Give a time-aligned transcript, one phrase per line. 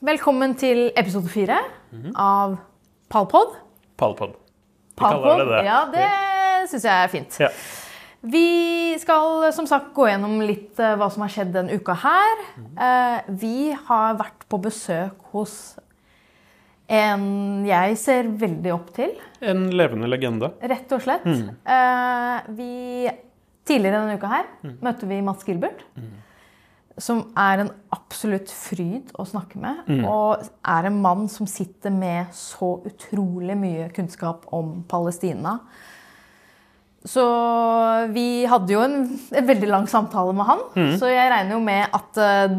[0.00, 1.58] Velkommen til episode fire
[2.16, 2.54] av
[3.12, 3.50] Palpod.
[4.00, 4.30] Palpod.
[4.32, 5.64] Vi Palpod, kaller det det.
[5.66, 7.36] Ja, det syns jeg er fint.
[7.42, 7.50] Ja.
[8.32, 8.44] Vi
[9.00, 12.42] skal som sagt gå gjennom litt eh, hva som har skjedd denne uka her.
[12.80, 15.54] Eh, vi har vært på besøk hos
[16.90, 17.28] en
[17.68, 19.12] jeg ser veldig opp til,
[19.44, 20.50] En levende legende.
[20.64, 21.28] rett og slett.
[21.28, 22.56] Mm.
[22.56, 22.72] vi,
[23.68, 24.48] tidligere denne uka her
[24.82, 25.84] møtte vi Mats Gilbert.
[27.00, 29.86] Som er en absolutt fryd å snakke med.
[30.04, 35.58] Og er en mann som sitter med så utrolig mye kunnskap om Palestina.
[37.04, 37.24] Så
[38.12, 38.98] vi hadde jo en,
[39.32, 40.64] en veldig lang samtale med han.
[41.00, 42.56] Så jeg regner jo med at uh,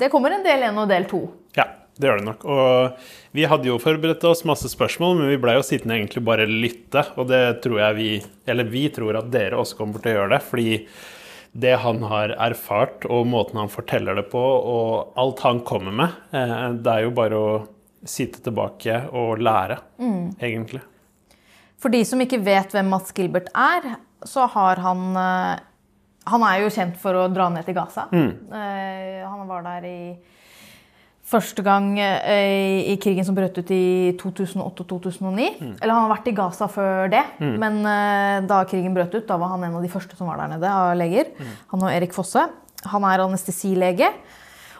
[0.00, 1.26] det kommer en del én og del to.
[1.58, 1.66] Ja,
[2.00, 2.46] det gjør det nok.
[2.48, 6.48] Og vi hadde jo forberedt oss masse spørsmål, men vi blei jo sittende egentlig bare
[6.48, 7.04] lytte.
[7.20, 8.12] Og det tror jeg vi
[8.48, 10.40] Eller vi tror at dere også kommer til å gjøre det.
[10.48, 10.70] Fordi
[11.52, 16.14] det han har erfart, og måten han forteller det på, og alt han kommer med,
[16.32, 17.50] eh, det er jo bare å
[18.08, 19.76] sitte tilbake og lære,
[20.40, 20.80] egentlig.
[21.82, 25.68] For de som ikke vet hvem Mats Gilbert er, så har han eh,
[26.30, 28.04] Han er jo kjent for å dra ned til Gaza.
[28.14, 28.52] Mm.
[29.26, 29.96] Han var der i
[31.32, 35.48] første gang eh, i krigen som brøt ut i 2008-2009.
[35.80, 39.40] Eller han har vært i Gaza før det, men eh, da krigen brøt ut, da
[39.40, 41.32] var han en av de første som var der nede av leger.
[41.72, 42.46] Han og Erik Fosse.
[42.92, 44.12] Han er anestesilege.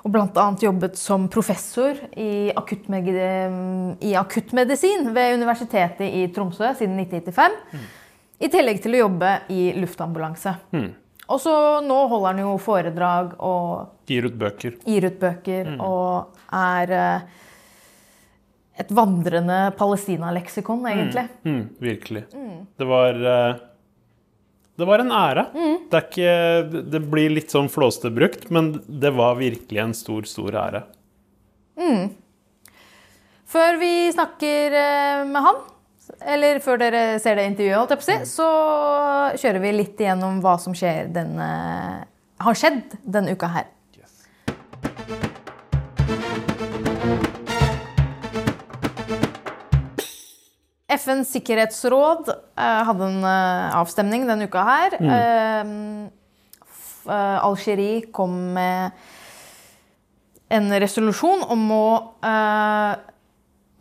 [0.02, 0.44] Og bl.a.
[0.58, 7.54] jobbet som professor i, i akuttmedisin ved Universitetet i Tromsø siden 1995.
[8.42, 10.56] I tillegg til å jobbe i luftambulanse.
[11.32, 11.52] Og så
[11.86, 14.74] nå holder han jo foredrag og Gir ut bøker.
[14.84, 17.26] gir ut bøker og er eh,
[18.82, 21.26] et vandrende Palestina-leksikon, egentlig.
[21.48, 22.24] Mm, virkelig.
[22.76, 23.60] Det var eh,
[24.76, 25.46] Det var en ære.
[25.54, 30.28] Det, er ikke, det blir litt sånn flåste brukt, men det var virkelig en stor,
[30.28, 30.82] stor ære.
[33.52, 35.58] Før vi snakker eh, med han,
[36.20, 38.48] eller før dere ser det intervjuet, si, så
[39.40, 41.48] kjører vi litt igjennom hva som denne,
[42.42, 43.70] har skjedd denne uka her.
[50.92, 54.96] FNs sikkerhetsråd eh, hadde en eh, avstemning denne uka her.
[55.00, 56.10] Mm.
[57.08, 58.92] eh, Algerie kom med
[60.52, 61.86] en resolusjon om å
[62.28, 63.11] eh,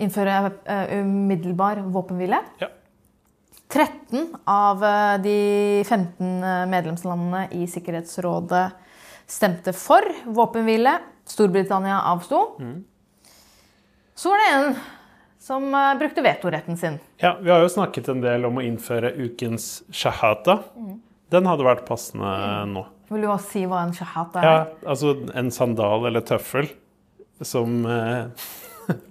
[0.02, 2.42] innføre eh, umiddelbar våpenhvile.
[2.62, 2.70] Ja.
[3.72, 5.38] 13 av eh, de
[5.88, 6.40] 15
[6.72, 8.66] medlemslandene i Sikkerhetsrådet
[9.32, 10.98] stemte for våpenhvile.
[11.32, 12.42] Storbritannia avsto.
[14.16, 14.74] Så var det en
[15.42, 17.00] som eh, brukte vetoretten sin.
[17.18, 20.60] ja, vi har jo snakket en del om å innføre ukens shahata.
[21.32, 22.30] Den hadde vært passende
[22.70, 22.86] nå.
[23.12, 24.46] Vil du også si hva en shahata er?
[24.48, 24.60] Ja,
[24.94, 26.70] altså en sandal eller tøffel
[27.42, 28.52] som eh,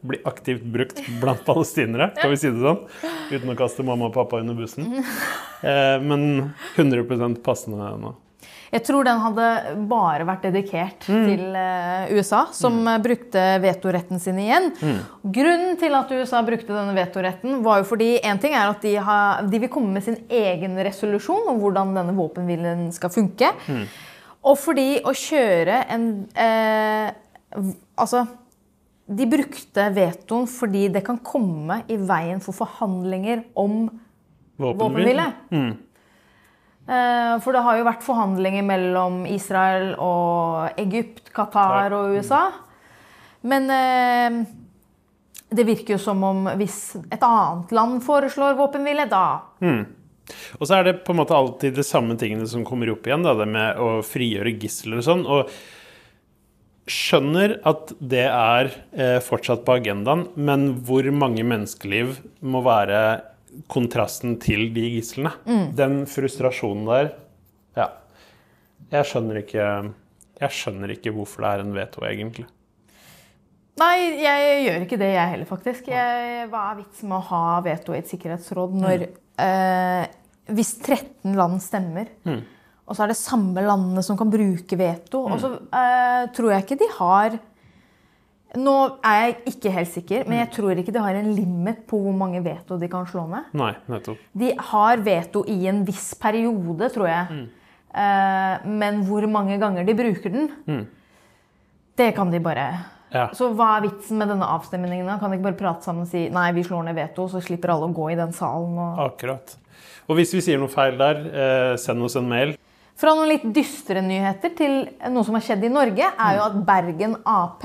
[0.06, 2.82] blir aktivt brukt blant palestinere, kan vi si det sånn?
[3.30, 5.04] Uten å kaste mamma og pappa under bussen.
[5.60, 8.14] Eh, men 100% passende nå.
[8.70, 9.46] Jeg tror den hadde
[9.90, 12.90] bare vært dedikert til eh, USA, som mm.
[13.02, 14.70] brukte vetoretten sin igjen.
[15.20, 18.94] Grunnen til at USA brukte denne vetoretten, var jo fordi en ting er at de,
[19.02, 23.50] har, de vil komme med sin egen resolusjon om hvordan denne våpenhvilen skal funke.
[24.40, 26.06] Og fordi å kjøre en
[26.38, 27.10] eh,
[27.98, 28.22] Altså
[29.10, 33.88] de brukte vetoen fordi det kan komme i veien for forhandlinger om
[34.60, 35.26] våpenhvile.
[35.50, 35.70] Mm.
[37.42, 42.48] For det har jo vært forhandlinger mellom Israel og Egypt, Qatar og USA.
[43.46, 44.40] Men eh,
[45.50, 49.24] det virker jo som om hvis et annet land foreslår våpenhvile, da
[50.58, 53.24] Og så er det på en måte alltid de samme tingene som kommer opp igjen,
[53.26, 55.24] da, det med å frigjøre gisler og sånn.
[55.26, 55.50] Og
[56.90, 63.00] skjønner at det er eh, fortsatt på agendaen, men hvor mange menneskeliv må være
[63.70, 65.32] kontrasten til de gislene?
[65.76, 67.12] Den frustrasjonen der
[67.78, 67.88] Ja.
[68.90, 69.66] Jeg skjønner ikke
[70.40, 72.46] Jeg skjønner ikke hvorfor det er en veto, egentlig.
[73.80, 75.90] Nei, jeg gjør ikke det, jeg heller, faktisk.
[75.92, 80.06] Jeg, hva er vitsen med å ha veto i et sikkerhetsråd når eh,
[80.50, 82.10] Hvis 13 land stemmer,
[82.90, 86.66] og så er det samme landene som kan bruke veto, og så eh, tror jeg
[86.66, 87.38] ikke de har
[88.58, 88.72] Nå
[89.06, 92.16] er jeg ikke helt sikker, men jeg tror ikke de har en limit på hvor
[92.18, 93.52] mange veto de kan slå ned.
[93.54, 94.24] Nei, nettopp.
[94.42, 97.44] De har veto i en viss periode, tror jeg.
[97.94, 100.50] Eh, men hvor mange ganger de bruker den,
[101.94, 102.66] det kan de bare
[103.14, 103.28] Ja.
[103.34, 105.06] Så hva er vitsen med denne avstemningen?
[105.06, 105.16] da?
[105.22, 107.72] Kan de ikke bare prate sammen og si nei, vi slår ned veto, så slipper
[107.74, 108.74] alle å gå i den salen?
[108.78, 109.00] Og...
[109.02, 109.56] Akkurat.
[110.10, 112.56] Og hvis vi sier noe feil der, eh, send oss en mail.
[113.00, 114.74] Fra noen litt dystre nyheter til
[115.08, 117.64] noe som har skjedd i Norge, er jo at Bergen Ap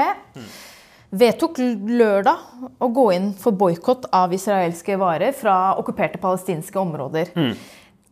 [1.15, 7.33] vedtok lørdag å gå inn for boikott av israelske varer fra okkuperte palestinske områder.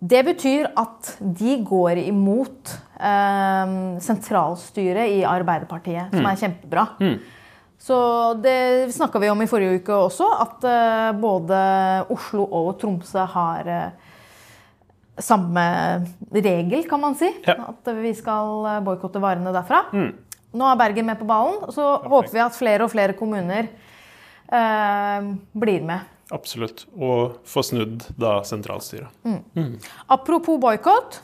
[0.03, 6.89] Det betyr at de går imot eh, sentralstyret i Arbeiderpartiet, som er kjempebra.
[7.83, 7.97] Så
[8.43, 11.59] det snakka vi om i forrige uke også, at eh, både
[12.11, 14.11] Oslo og Tromsø har eh,
[15.21, 15.63] samme
[16.33, 17.29] regel, kan man si.
[17.45, 17.57] Ja.
[17.73, 19.83] At vi skal eh, boikotte varene derfra.
[20.53, 23.69] Nå er Bergen med på ballen, og så håper vi at flere og flere kommuner
[23.69, 26.09] eh, blir med.
[26.33, 26.85] Absolutt.
[26.97, 29.11] Og få snudd da sentralstyret.
[30.13, 31.19] Apropos boikott.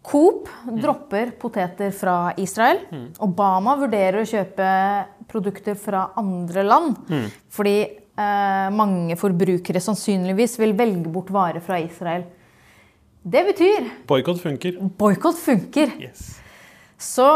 [0.00, 0.48] Coop
[0.80, 2.80] dropper poteter fra Israel.
[3.20, 4.68] Obama vurderer å kjøpe
[5.28, 6.96] produkter fra andre land.
[7.52, 12.24] Fordi eh, mange forbrukere sannsynligvis vil velge bort varer fra Israel.
[13.22, 14.78] Det betyr Boikott funker.
[14.98, 15.90] boikott funker.
[16.00, 16.40] Yes.
[16.98, 17.26] Så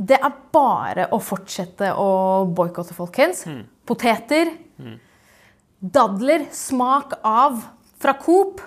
[0.00, 3.44] det er bare å fortsette å boikotte, folkens.
[3.86, 4.54] Poteter.
[5.80, 6.46] Dadler.
[6.52, 7.60] Smak av
[8.00, 8.62] fra Coop.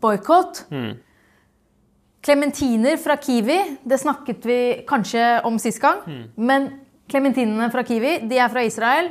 [0.00, 0.64] Boikott.
[2.22, 3.58] Klementiner fra Kiwi.
[3.82, 6.04] Det snakket vi kanskje om sist gang.
[6.36, 6.70] Men
[7.10, 9.10] klementinene fra Kiwi, de er fra Israel.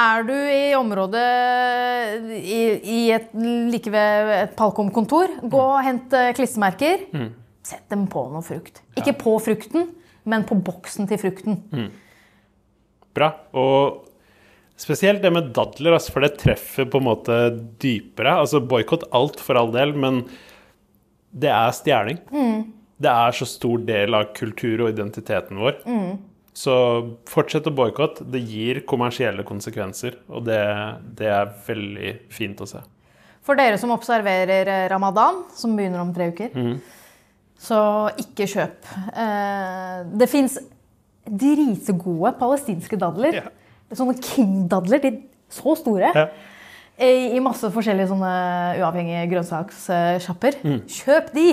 [0.00, 1.24] Er du i området
[2.38, 7.06] i, i et, like ved et Palkom-kontor, gå og hent klistremerker.
[7.12, 7.32] Mm.
[7.66, 8.80] Sett dem på noe frukt.
[8.96, 9.90] Ikke på frukten,
[10.30, 11.58] men på boksen til frukten.
[13.16, 13.32] Bra.
[13.58, 14.06] Og
[14.80, 17.38] spesielt det med dadler, altså, for det treffer på en måte
[17.82, 18.38] dypere.
[18.40, 20.22] Altså boikott alt for all del, men
[21.30, 22.22] det er stjeling.
[23.00, 25.82] Det er så stor del av kultur og identiteten vår.
[26.52, 26.74] Så
[27.30, 28.24] fortsett å boikotte.
[28.26, 30.58] Det gir kommersielle konsekvenser, og det,
[31.18, 32.80] det er veldig fint å se.
[33.46, 36.50] For dere som observerer eh, ramadan, som begynner om tre uker,
[37.60, 37.78] så
[38.20, 38.90] ikke kjøp.
[39.14, 40.58] Eh, Det fins
[41.30, 43.40] dritgode palestinske dadler.
[43.40, 43.48] Ja.
[43.96, 45.00] Sånne King-dadler.
[45.02, 45.18] De er
[45.50, 46.10] så store.
[46.16, 46.26] Ja.
[47.00, 48.30] I masse forskjellige sånne
[48.82, 50.58] uavhengige grønnsakssjapper.
[50.90, 51.46] Kjøp de!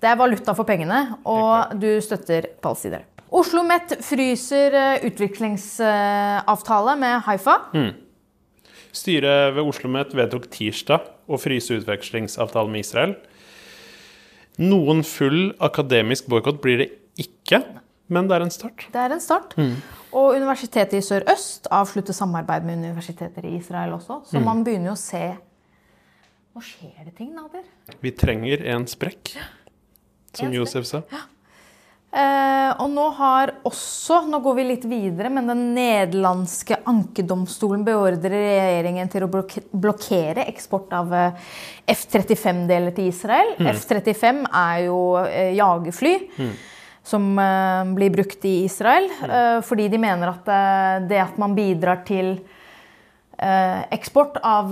[0.00, 3.04] Det er valuta for pengene, og du støtter palestinere.
[3.34, 7.56] Oslo Met fryser eh, utviklingsavtale med Haifa.
[8.96, 13.16] Styret ved Oslo Met vedtok tirsdag å fryse utvekslingsavtalen med Israel.
[14.62, 16.88] Noen full akademisk boikott blir det
[17.20, 17.60] ikke,
[18.08, 18.86] men det er en start.
[18.94, 19.56] Det er en start.
[20.16, 24.22] Og Universitetet i Sør-Øst avslutter samarbeid med universiteter i Israel også.
[24.30, 25.26] Så man begynner jo å se
[26.56, 27.66] Nå skjer det ting, Nader.
[28.00, 30.54] Vi trenger en sprekk, som En sprekk.
[30.56, 31.02] Josef sa.
[32.16, 38.32] Eh, og nå har også, nå går vi litt videre, men den nederlandske ankedomstolen beordrer
[38.32, 41.50] regjeringen til å blokkere eksport av eh,
[41.92, 43.52] F-35-deler til Israel.
[43.74, 46.14] F-35 er jo eh, jagerfly.
[47.06, 49.10] Som eh, blir brukt i Israel.
[49.28, 52.38] eh, fordi de mener at eh, det at man bidrar til
[53.36, 54.70] eksport av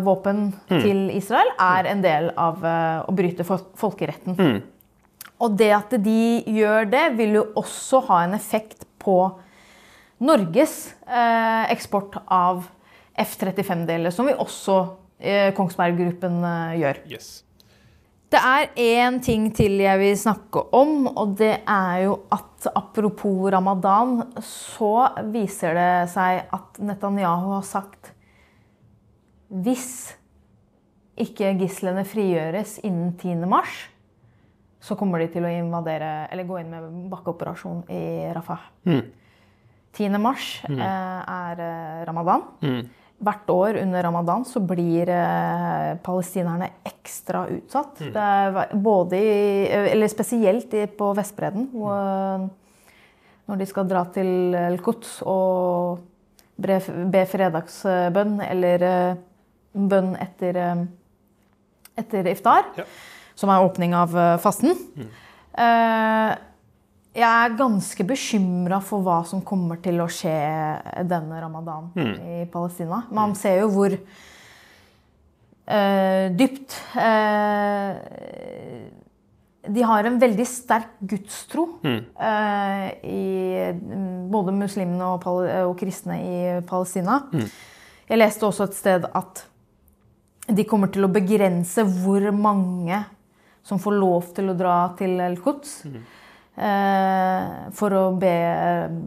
[0.00, 4.38] våpen til Israel, er en del av å bryte fol folkeretten.
[5.42, 9.18] Og det at de gjør det, vil jo også ha en effekt på
[10.24, 12.64] Norges eh, eksport av
[13.20, 14.78] F-35-deler, som vi også
[15.20, 17.02] eh, Kongsberg Gruppen eh, gjør.
[17.12, 17.28] Yes.
[18.32, 23.52] Det er én ting til jeg vil snakke om, og det er jo at apropos
[23.54, 28.10] ramadan, så viser det seg at Netanyahu har sagt
[29.46, 30.16] hvis
[31.22, 33.46] ikke gislene frigjøres innen 10.
[33.46, 33.86] mars,
[34.86, 38.04] så kommer de til å invadere, eller gå inn med bakkeoperasjon i
[38.36, 38.68] Rafah.
[39.96, 40.18] 10.
[40.20, 41.60] mars eh, er
[42.06, 42.46] ramadan.
[42.62, 42.88] ramadan.
[43.16, 48.02] Hvert år under ramadan så blir eh, palestinerne ekstra utsatt.
[48.12, 49.38] Det er både i,
[49.94, 52.44] eller spesielt på Vestbredden, hvor,
[53.48, 56.04] når de skal dra til El-Quds og
[56.56, 59.18] be fredagsbønn eller eh,
[59.76, 60.86] bønn etter, eh,
[62.00, 62.84] etter iftar, Ja.
[63.36, 64.76] Som er åpning av eh, fasten.
[64.96, 65.08] Mm.
[67.16, 70.36] jeg er ganske bekymra for hva som kommer til å skje
[71.08, 73.08] denne ramadan i Palestina.
[73.08, 74.02] Man ser jo hvor uh,
[76.36, 77.96] dypt uh,
[79.66, 85.26] De har en veldig sterk gudstro, eh, i mm, både muslimene og,
[85.70, 87.24] og kristne i Palestina.
[88.06, 89.42] Jeg leste også et sted at
[90.46, 93.02] de kommer til å begrense hvor mange
[93.66, 95.76] som får lov til å dra til El-Quds.
[96.56, 97.44] Eh,
[97.76, 98.98] for å be eh,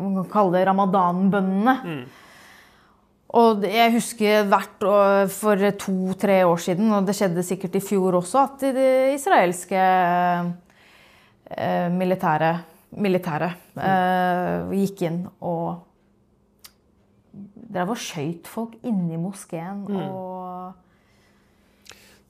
[0.00, 1.74] Man kan kalle det ramadanbønnene.
[3.40, 8.16] Og jeg husker hvert år for to-tre år siden, og det skjedde sikkert i fjor
[8.22, 9.82] også, at det israelske
[11.52, 13.54] eh, militæret militæret.
[13.78, 15.86] Eh, gikk inn og
[17.70, 20.72] drev og skøyt folk inni moskeen og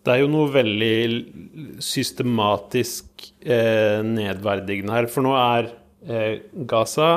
[0.00, 5.08] Det er jo noe veldig systematisk eh, nedverdigende her.
[5.12, 5.68] For nå er
[6.08, 7.10] eh, Gaza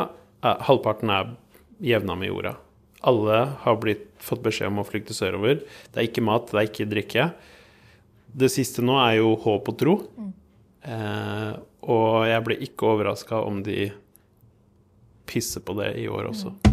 [0.43, 1.31] eh, Halvparten er
[1.83, 2.57] jevna med jorda.
[3.07, 5.63] Alle har blitt, fått beskjed om å flykte sørover.
[5.91, 7.29] Det er ikke mat, det er ikke drikke.
[8.43, 9.97] Det siste nå er jo håp og tro.
[10.83, 11.51] Eh,
[11.87, 13.91] og jeg blir ikke overraska om de
[15.29, 16.72] pisser på det i år også.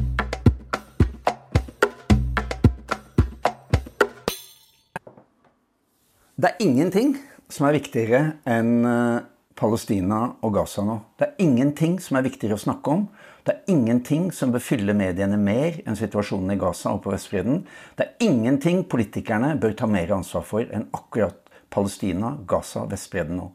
[6.41, 7.11] Det er ingenting
[7.53, 8.19] som er viktigere
[8.49, 9.25] enn eh,
[9.61, 10.95] Palestina og Gaza nå.
[11.21, 13.03] Det er ingenting som er viktigere å snakke om.
[13.45, 17.61] Det er ingenting som bør fylle mediene mer enn situasjonen i Gaza og på Vestbredden.
[17.99, 23.51] Det er ingenting politikerne bør ta mer ansvar for enn akkurat Palestina, Gaza, Vestbredden nå.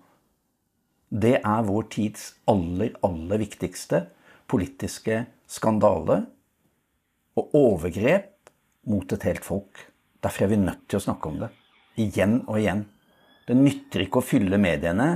[1.10, 4.06] Det er vår tids aller, aller viktigste
[4.52, 6.22] politiske skandale
[7.34, 8.34] og overgrep
[8.94, 9.88] mot et helt folk.
[10.22, 11.56] Derfor er vi nødt til å snakke om det.
[12.02, 12.86] Igjen og igjen.
[13.46, 15.10] Det nytter ikke å fylle mediene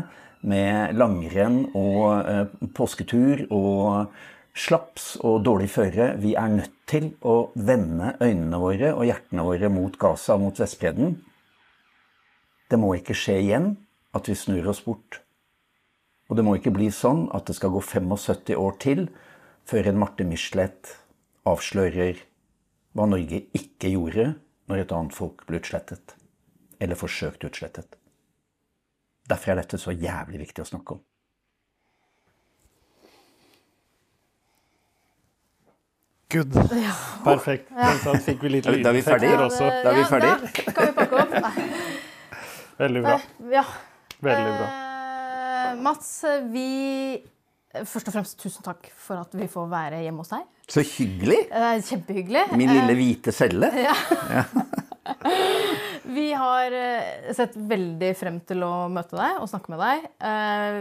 [0.48, 2.46] med langrenn og eh,
[2.76, 4.14] påsketur og
[4.60, 6.14] slaps og dårlig føre.
[6.22, 10.62] Vi er nødt til å vende øynene våre og hjertene våre mot Gaza og mot
[10.62, 11.18] Vestbredden.
[12.70, 13.72] Det må ikke skje igjen
[14.16, 15.22] at vi snur oss bort.
[16.30, 19.08] Og det må ikke bli sånn at det skal gå 75 år til
[19.70, 20.96] før en Marte Michelet
[21.50, 22.22] avslører
[22.94, 24.32] hva Norge ikke gjorde
[24.70, 26.19] når et annet folk ble utslettet.
[26.80, 27.96] Eller forsøkt utslettet.
[29.30, 31.02] Derfor er dette så jævlig viktig å snakke om.
[36.30, 36.54] Good.
[37.26, 37.70] Perfekt.
[38.06, 39.46] Den fikk vi litt Da er vi- ferdige er ferdig.
[39.50, 39.70] også.
[39.84, 40.08] Da er vi Ja,
[40.74, 41.32] kan vi pakke opp.
[41.42, 41.70] Nei.
[42.80, 43.16] Veldig bra.
[43.52, 43.64] Ja.
[44.22, 44.68] Veldig bra.
[44.70, 46.12] Eh, Mats,
[46.54, 47.24] vi
[47.86, 50.42] Først og fremst tusen takk for at vi får være hjemme hos deg.
[50.68, 51.44] Så hyggelig!
[51.54, 52.48] Er kjempehyggelig.
[52.58, 53.70] Min lille hvite celle.
[56.10, 60.06] Vi har eh, sett veldig frem til å møte deg og snakke med deg.
[60.26, 60.78] Eh,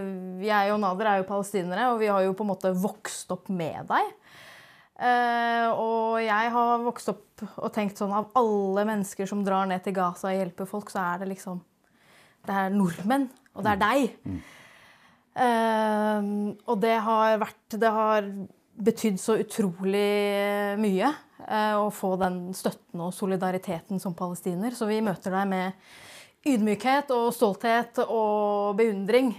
[0.48, 3.50] Jeg og Nader er jo palestinere, og vi har jo på en måte vokst opp
[3.52, 4.12] med deg.
[4.98, 9.84] Eh, Og jeg har vokst opp og tenkt sånn av alle mennesker som drar ned
[9.84, 11.60] til Gaza og hjelper folk, så er det liksom
[12.48, 14.40] Det er nordmenn, og det er deg.
[15.38, 16.28] Eh,
[16.66, 18.26] og det har vært Det har
[18.78, 21.08] betydd så utrolig mye
[21.46, 24.74] eh, å få den støtten og solidariteten som palestiner.
[24.74, 29.34] Så vi møter deg med ydmykhet og stolthet og beundring.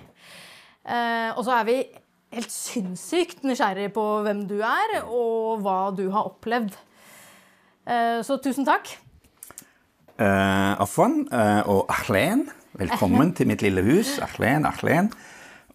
[0.85, 1.79] Eh, og så er vi
[2.35, 6.77] helt sinnssykt nysgjerrig på hvem du er, og hva du har opplevd.
[7.89, 8.91] Eh, så tusen takk.
[10.19, 14.17] Uh, Afwan uh, og Ahlen, velkommen til mitt lille hus.
[14.19, 15.07] Ahlen, Ahlen.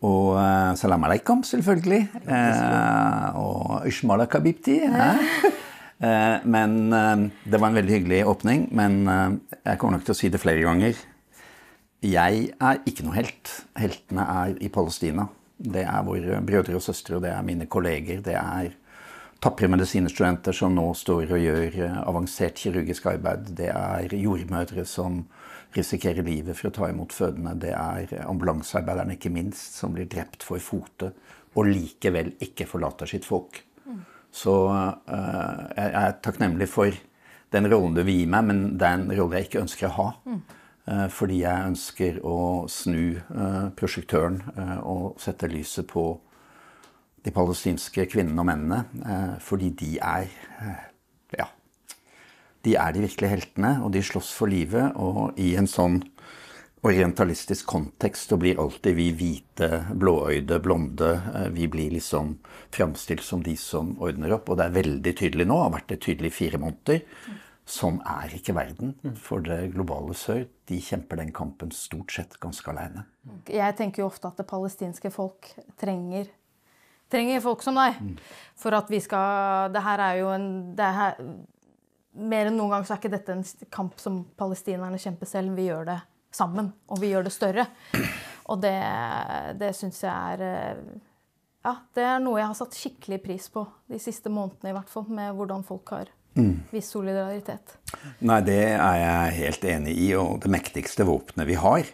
[0.04, 2.02] Og uh, salam aleikum, selvfølgelig.
[2.28, 4.82] Uh, og ishmala kabibti.
[6.04, 6.44] eh.
[6.44, 8.68] Men eh, det var en veldig hyggelig åpning.
[8.76, 11.00] Men eh, jeg kommer nok til å si det flere ganger.
[12.04, 13.52] Jeg er ikke noe helt.
[13.80, 15.28] Heltene er i Palestina.
[15.56, 18.20] Det er våre brødre og søstre, og det er mine kolleger.
[18.24, 18.74] Det er
[19.44, 23.54] tapre medisinstudenter som nå står og gjør avansert kirurgisk arbeid.
[23.56, 25.22] Det er jordmødre som
[25.74, 27.54] risikerer livet for å ta imot fødende.
[27.60, 31.12] Det er ambulansearbeiderne, ikke minst, som blir drept for fote
[31.54, 33.62] og likevel ikke forlater sitt folk.
[34.34, 37.00] Så eh, jeg er takknemlig for
[37.54, 39.94] den rollen du vil gi meg, men det er en rolle jeg ikke ønsker å
[39.98, 40.06] ha.
[40.90, 42.38] Eh, fordi jeg ønsker å
[42.70, 44.40] snu eh, prosjektøren
[44.82, 46.08] og sette lyset på
[47.24, 49.38] de palestinske kvinnene og mennene.
[49.40, 50.26] fordi de er
[51.38, 51.46] Ja.
[52.64, 54.92] De er de virkelige heltene, og de slåss for livet.
[54.96, 56.02] Og i en sånn
[56.84, 62.36] orientalistisk kontekst så blir alltid vi hvite, blåøyde, blonde eh, Vi blir liksom
[62.74, 64.50] framstilt som de som ordner opp.
[64.50, 67.02] Og det er veldig tydelig nå, har vært det tydelig i fire måneder.
[67.64, 70.44] Sånn er ikke verden for det globale sør.
[70.68, 73.06] De kjemper den kampen stort sett ganske aleine.
[73.48, 75.48] Jeg tenker jo ofte at det palestinske folk
[75.80, 76.28] trenger,
[77.08, 77.96] trenger folk som deg.
[78.60, 81.26] For at vi skal Det her er jo en det er her,
[82.14, 83.40] Mer enn noen gang så er ikke dette en
[83.74, 85.56] kamp som palestinerne kjemper selv.
[85.56, 85.96] Vi gjør det
[86.34, 87.66] sammen, og vi gjør det større.
[88.52, 88.74] Og det,
[89.60, 90.84] det syns jeg er eh,
[91.64, 94.90] Ja, det er noe jeg har satt skikkelig pris på de siste månedene, i hvert
[94.92, 95.06] fall.
[95.08, 96.10] Med hvordan folk har
[96.74, 97.76] vist solidaritet.
[98.26, 100.08] Nei, det er jeg helt enig i.
[100.18, 101.88] Og det mektigste våpenet vi har,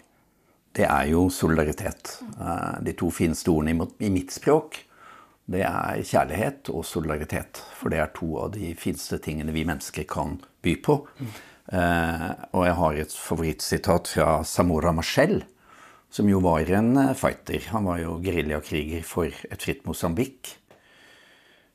[0.74, 2.16] det er jo solidaritet.
[2.40, 4.80] Eh, De to fineste ordene i i mitt språk,
[5.50, 7.62] det er kjærlighet og solidaritet.
[7.78, 11.00] For det er to av de fineste tingene vi mennesker kan by på.
[11.70, 15.44] Eh, og jeg har et favorittsitat fra Samora Machel,
[16.10, 17.62] som jo var en eh, fighter.
[17.70, 20.56] Han var jo geriljakriger for et fritt Mosambik.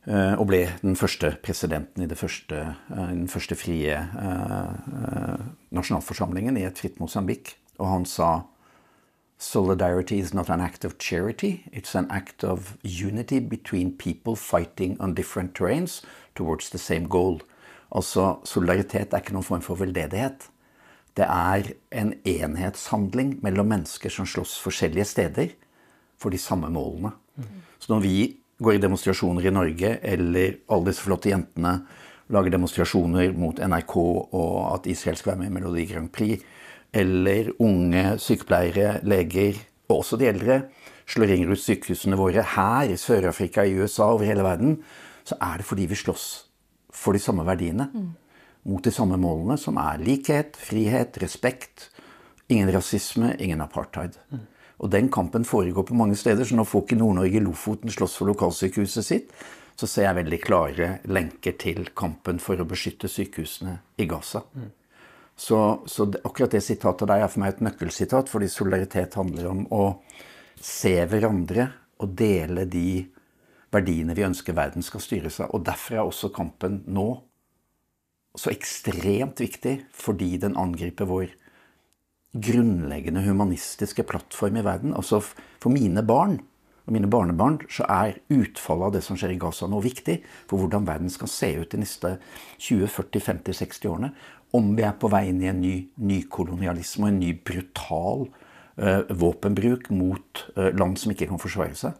[0.05, 3.95] Eh, og ble den første presidenten i første, den første frie
[5.71, 7.55] nasjonalforsamlingen i et fritt Mosambik.
[7.79, 8.41] Og han sa
[9.37, 14.95] Solidarity is not an act of charity, it's an act of unity between people fighting
[15.01, 16.01] on different terrains
[16.35, 17.41] towards the same goal.
[17.93, 20.47] Altså, solidaritet er ikke noen form for veldedighet.
[21.15, 25.53] Det er en enhetshandling mellom mennesker som slåss forskjellige steder
[26.19, 27.13] for de samme målene.
[27.79, 28.17] Så når vi
[28.63, 31.77] går i demonstrasjoner i Norge, eller alle disse flotte jentene
[32.33, 36.43] lager demonstrasjoner mot NRK og at Israel skal være med i Melodi Grand Prix,
[36.95, 40.61] eller unge sykepleiere, leger, og også de eldre,
[41.05, 44.79] slår ring rundt sykehusene våre her i Sør-Afrika, i USA, over hele verden,
[45.27, 46.44] så er det fordi vi slåss
[47.05, 47.89] for de samme verdiene.
[48.65, 51.91] Mot de samme målene, som er likhet, frihet, respekt.
[52.49, 54.17] Ingen rasisme, ingen apartheid.
[54.81, 56.45] Og den kampen foregår på mange steder.
[56.45, 59.35] Så når folk i Nord-Norge, Lofoten, slåss for lokalsykehuset sitt,
[59.75, 64.41] så ser jeg veldig klare lenker til kampen for å beskytte sykehusene i Gaza.
[64.55, 64.69] Mm.
[65.35, 65.57] Så,
[65.91, 69.83] så akkurat det sitatet der er for meg et nøkkelsitat, fordi solidaritet handler om å
[70.63, 71.67] se hverandre
[71.99, 73.03] og dele de
[73.73, 75.53] verdiene vi ønsker verden skal styres av.
[75.55, 77.09] Og derfor er også kampen nå
[78.35, 81.31] så ekstremt viktig fordi den angriper vår
[82.35, 84.93] grunnleggende humanistiske plattform i verden.
[84.95, 86.41] Altså For mine barn
[86.85, 90.61] og mine barnebarn så er utfallet av det som skjer i Gaza nå, viktig for
[90.61, 92.11] hvordan verden skal se ut de neste
[92.61, 94.11] 20, 40, 50, 60 årene.
[94.53, 99.01] Om vi er på vei inn i en ny nykolonialisme og en ny brutal uh,
[99.09, 101.97] våpenbruk mot uh, land som ikke kan forsvare seg.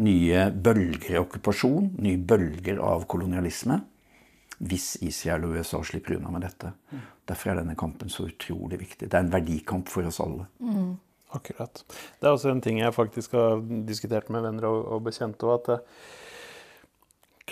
[0.00, 3.82] Nye bølger av okkupasjon, nye bølger av kolonialisme
[4.62, 6.70] hvis Israel og USA slipper unna med dette.
[7.28, 9.08] Derfor er denne kampen så utrolig viktig.
[9.08, 10.46] Det er en verdikamp for oss alle.
[10.62, 10.92] Mm.
[11.34, 11.82] Akkurat.
[12.20, 15.48] Det er også en ting jeg faktisk har diskutert med venner og, og bekjente.
[15.50, 16.18] at det, eh,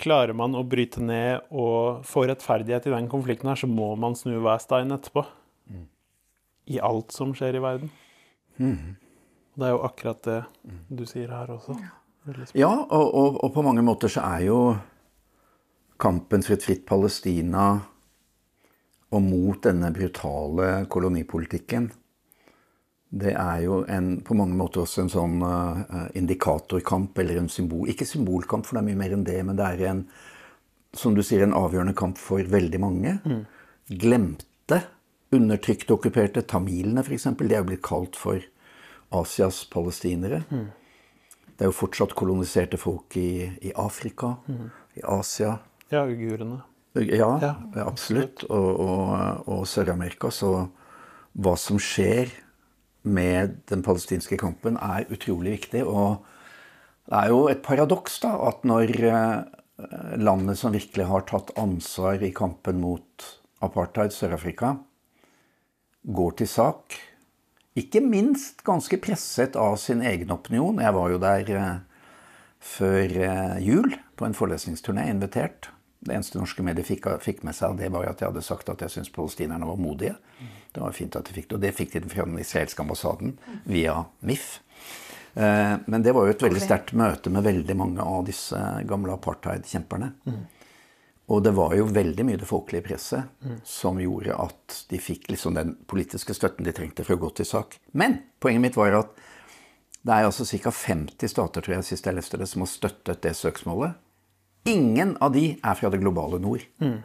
[0.01, 4.15] Klarer man å bryte ned og få rettferdighet i den konflikten, her, så må man
[4.15, 5.25] snu hver stein etterpå.
[5.67, 5.83] Mm.
[6.71, 7.91] I alt som skjer i verden.
[8.55, 8.95] Mm.
[9.59, 10.39] Det er jo akkurat det
[10.87, 11.75] du sier her også.
[11.75, 11.91] Ja,
[12.91, 14.59] og, og, og på mange måter så er jo
[16.01, 17.71] kampen for et fritt Palestina
[19.11, 21.89] og mot denne brutale kolonipolitikken,
[23.11, 27.89] det er jo en, på mange måter også en sånn uh, indikatorkamp, eller en symbol
[27.91, 30.05] Ikke symbolkamp, for det er mye mer enn det, men det er en,
[30.95, 33.17] som du sier, en avgjørende kamp for veldig mange.
[33.27, 33.41] Mm.
[33.99, 34.79] Glemte,
[35.35, 37.27] undertrykte, okkuperte tamilene, f.eks.
[37.35, 38.39] De er jo blitt kalt for
[39.19, 40.45] Asias palestinere.
[40.47, 40.69] Mm.
[41.61, 44.69] Det er jo fortsatt koloniserte folk i, i Afrika, mm.
[44.97, 45.59] i Asia,
[45.91, 46.63] ja, uigurene.
[46.97, 47.51] Ja, ja,
[47.85, 48.47] absolutt.
[48.49, 50.31] Og, og, og Sør-Amerika.
[50.33, 50.49] Så
[51.37, 52.31] hva som skjer
[53.05, 55.83] med den palestinske kampen, er utrolig viktig.
[55.85, 56.25] Og
[57.05, 62.25] det er jo et paradoks da, at når eh, landet som virkelig har tatt ansvar
[62.25, 63.29] i kampen mot
[63.61, 64.79] apartheid, Sør-Afrika,
[66.09, 66.97] går til sak
[67.79, 70.81] Ikke minst ganske presset av sin egen opinion.
[70.83, 71.69] Jeg var jo der eh,
[72.59, 75.69] før eh, jul på en forelesningsturné, invitert.
[76.01, 78.81] Det eneste norske mediet fikk, fikk, med seg, det var at jeg hadde sagt at
[78.81, 80.17] jeg syntes palestinerne var modige.
[80.73, 81.59] Det var fint at de fikk det.
[81.59, 83.35] Og det fikk de fra den israelske ambassaden
[83.69, 84.57] via MIF.
[85.33, 89.15] Eh, men det var jo et veldig sterkt møte med veldig mange av disse gamle
[89.15, 90.11] apartheid-kjemperne.
[91.31, 95.55] Og det var jo veldig mye det folkelige presset som gjorde at de fikk liksom
[95.55, 97.77] den politiske støtten de trengte for å gå til sak.
[97.95, 99.13] Men poenget mitt var at
[100.01, 100.73] det er altså ca.
[100.73, 103.99] 50 stater tror jeg, sist jeg leste det, som har støttet det søksmålet.
[104.69, 106.65] Ingen av de er fra det globale nord.
[106.81, 106.99] Mm.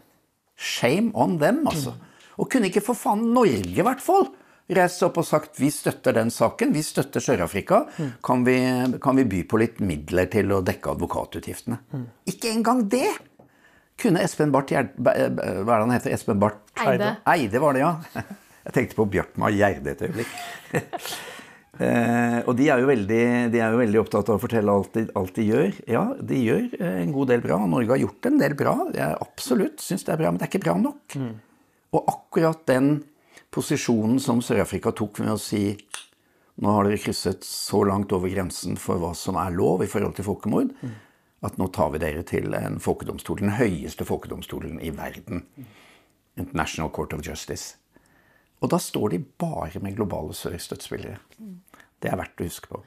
[0.56, 1.94] Shame on them, altså.
[2.40, 4.30] Og kunne ikke for faen Norge, i hvert fall,
[4.76, 7.84] reist opp og sagt vi støtter den saken, vi støtter Sør-Afrika.
[7.96, 8.10] Mm.
[8.24, 8.44] Kan,
[9.02, 11.80] kan, vi by på litt midler til å dekke advokatutgiftene?
[11.92, 12.06] Mm.
[12.32, 13.10] Ikke engang det!
[14.00, 16.12] Kunne Espen Barth Hva er det han heter?
[16.16, 17.14] Espen Barth Eide.
[17.32, 17.94] Eide var det, ja.
[18.66, 20.36] Jeg tenkte på Bjartmar Gjerde et øyeblikk.
[21.76, 25.02] Eh, og de er, veldig, de er, jo veldig, opptatt av å fortelle alt de,
[25.20, 25.74] alt de, gjør.
[25.92, 27.58] Ja, de gjør eh, en god del bra.
[27.68, 28.72] Norge har gjort en del bra.
[28.96, 31.18] Jeg absolutt syns det er bra, men det er ikke bra nok.
[31.20, 31.34] Mm.
[31.98, 32.88] Og akkurat den
[33.52, 35.66] posisjonen som Sør-Afrika tok med å si
[36.64, 40.16] nå har dere krysset så langt over grensen for hva som er lov i forhold
[40.16, 40.94] til folkemord, mm.
[41.46, 45.46] At nå tar vi dere til en folkedomstol, den høyeste folkedomstolen i verden.
[46.36, 47.76] International Court of Justice.
[48.60, 51.18] Og da står de bare med globale sør-støttespillere.
[52.00, 52.82] Det er verdt å huske på.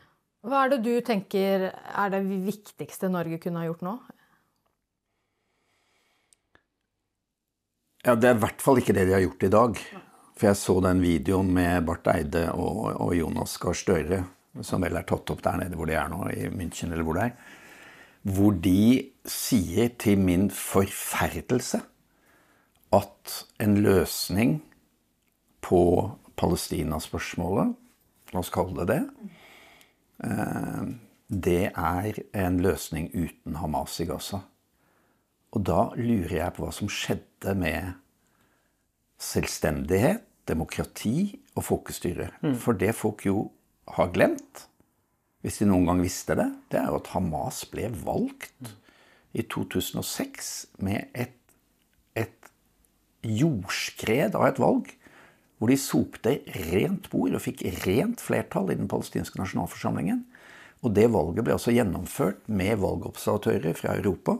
[0.45, 3.98] Hva er det du tenker er det viktigste Norge kunne ha gjort nå?
[8.06, 9.80] Ja, Det er i hvert fall ikke det de har gjort i dag.
[10.39, 14.22] For jeg så den videoen med Barth Eide og, og Jonas Gahr Støre,
[14.63, 17.19] som vel er tatt opp der nede hvor de er nå, i München eller hvor
[17.19, 17.58] det er.
[18.24, 21.82] Hvor de sier til min forferdelse
[22.94, 24.60] at en løsning
[25.62, 25.82] på
[26.40, 27.76] Palestina-spørsmålet,
[28.34, 29.02] la oss kalle det det,
[30.26, 30.90] eh,
[31.30, 34.42] det er en løsning uten Hamas i Gaza.
[35.54, 37.94] Og da lurer jeg på hva som skjedde med
[39.20, 42.32] selvstendighet, demokrati og folkestyre.
[42.58, 43.52] For det folk jo
[43.94, 44.69] har glemt,
[45.45, 48.73] hvis de noen gang visste det, det er jo at Hamas ble valgt
[49.32, 50.49] i 2006
[50.84, 51.36] med et,
[52.17, 52.49] et
[53.23, 54.89] jordskred av et valg.
[55.60, 56.38] Hvor de sopte
[56.71, 60.21] rent bord og fikk rent flertall i den palestinske nasjonalforsamlingen.
[60.84, 64.38] Og det valget ble altså gjennomført med valgobservatører fra Europa.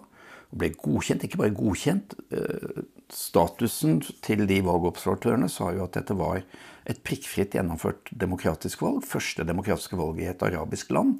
[0.49, 2.15] Og ble godkjent, ikke bare godkjent.
[2.31, 6.43] eh, Statusen til de valgobservatørene sa jo at dette var
[6.88, 9.04] et prikkfritt gjennomført demokratisk valg.
[9.08, 11.18] Første demokratiske valg i et arabisk land.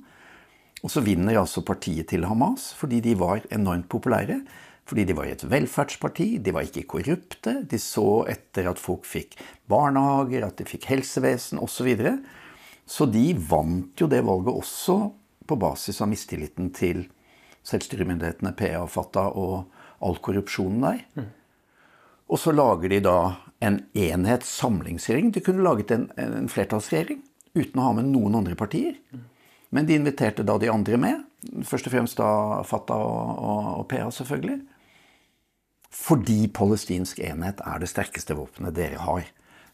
[0.80, 4.42] Og så vinner altså partiet til Hamas fordi de var enormt populære.
[4.90, 7.60] Fordi de var et velferdsparti, de var ikke korrupte.
[7.70, 9.36] De så etter at folk fikk
[9.70, 11.76] barnehager, at de fikk helsevesen osv.
[11.76, 12.16] Så, videre.
[12.90, 14.96] så de vant jo det valget også
[15.46, 17.04] på basis av mistilliten til
[17.70, 19.70] selvstyremyndighetene PA, Fatah og
[20.02, 21.30] all korrupsjonen der.
[22.30, 23.20] Og så lager de da
[23.60, 25.32] en enhetssamlingsregjering.
[25.36, 27.22] De kunne laget en, en flertallsregjering
[27.58, 28.96] uten å ha med noen andre partier.
[29.70, 31.26] Men de inviterte da de andre med.
[31.68, 32.30] Først og fremst da
[32.68, 34.60] Fatah og, og, og PA, selvfølgelig.
[35.90, 39.28] Fordi palestinsk enhet er det sterkeste våpenet dere har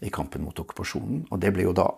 [0.04, 1.26] i kampen mot okkupasjonen.
[1.32, 1.90] Og det ble jo da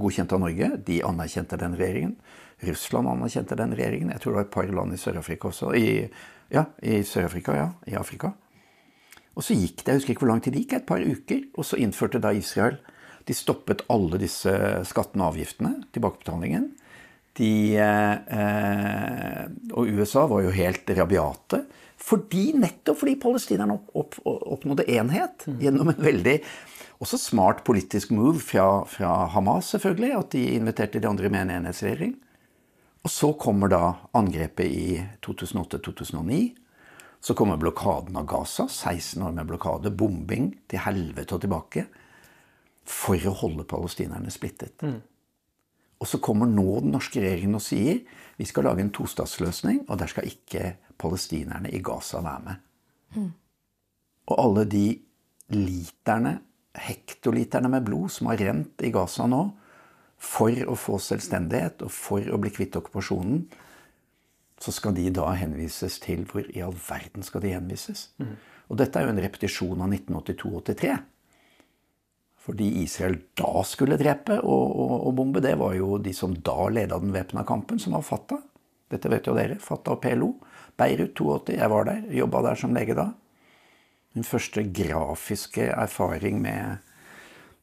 [0.00, 0.70] godkjent av Norge.
[0.86, 2.16] De anerkjente den regjeringen.
[2.64, 4.12] Russland anerkjente den regjeringen.
[4.14, 5.72] Jeg tror det var et par land i Sør-Afrika også.
[5.78, 6.08] I,
[6.54, 7.68] ja, i Sør-Afrika, ja.
[7.90, 8.34] I Afrika.
[9.34, 11.44] Og så gikk det, jeg husker ikke hvor lang tid det gikk, et par uker,
[11.58, 12.78] og så innførte da Israel
[13.24, 14.52] De stoppet alle disse
[14.84, 16.66] skattene og avgiftene, tilbakebetalingen.
[17.40, 19.38] De, eh,
[19.72, 21.62] og USA var jo helt rabiate.
[22.04, 26.36] Fordi, nettopp fordi palestinerne opp, opp, oppnådde enhet gjennom en veldig
[27.02, 31.54] også smart politisk move fra, fra, Hamas, selvfølgelig, at de inviterte de andre med en
[31.58, 32.14] enhetsregjering.
[33.04, 33.82] Og så kommer da
[34.16, 36.42] angrepet i 2008-2009.
[37.24, 38.68] Så kommer blokaden av Gaza.
[38.68, 39.90] 16 år med blokade.
[39.90, 41.86] Bombing til helvete og tilbake.
[42.84, 44.84] For å holde palestinerne splittet.
[44.84, 44.98] Mm.
[46.04, 48.02] Og så kommer nå den norske regjeringen og sier
[48.36, 52.62] vi skal lage en tostatsløsning, og der skal ikke palestinerne i Gaza være med.
[53.14, 53.32] Mm.
[54.28, 54.86] Og alle de
[55.54, 56.38] literne,
[56.76, 59.46] hektoliterne med blod som har rent i Gaza nå,
[60.20, 63.46] for å få selvstendighet og for å bli kvitt okkupasjonen,
[64.60, 68.08] så skal de da henvises til Hvor i all verden skal de henvises?
[68.18, 68.36] Mm.
[68.70, 70.94] Og dette er jo en repetisjon av 1982-83.
[72.44, 76.68] Fordi Israel da skulle drepe og, og, og, bombe, det var jo de som da
[76.68, 78.42] leda den væpna kampen, som var Fatah.
[78.92, 79.56] Dette vet jo dere.
[79.60, 80.30] Fatah og PLO.
[80.76, 81.54] Beirut 82.
[81.56, 82.02] Jeg var der.
[82.12, 83.10] Jobba der som lege da.
[84.14, 86.84] Min første grafiske erfaring med,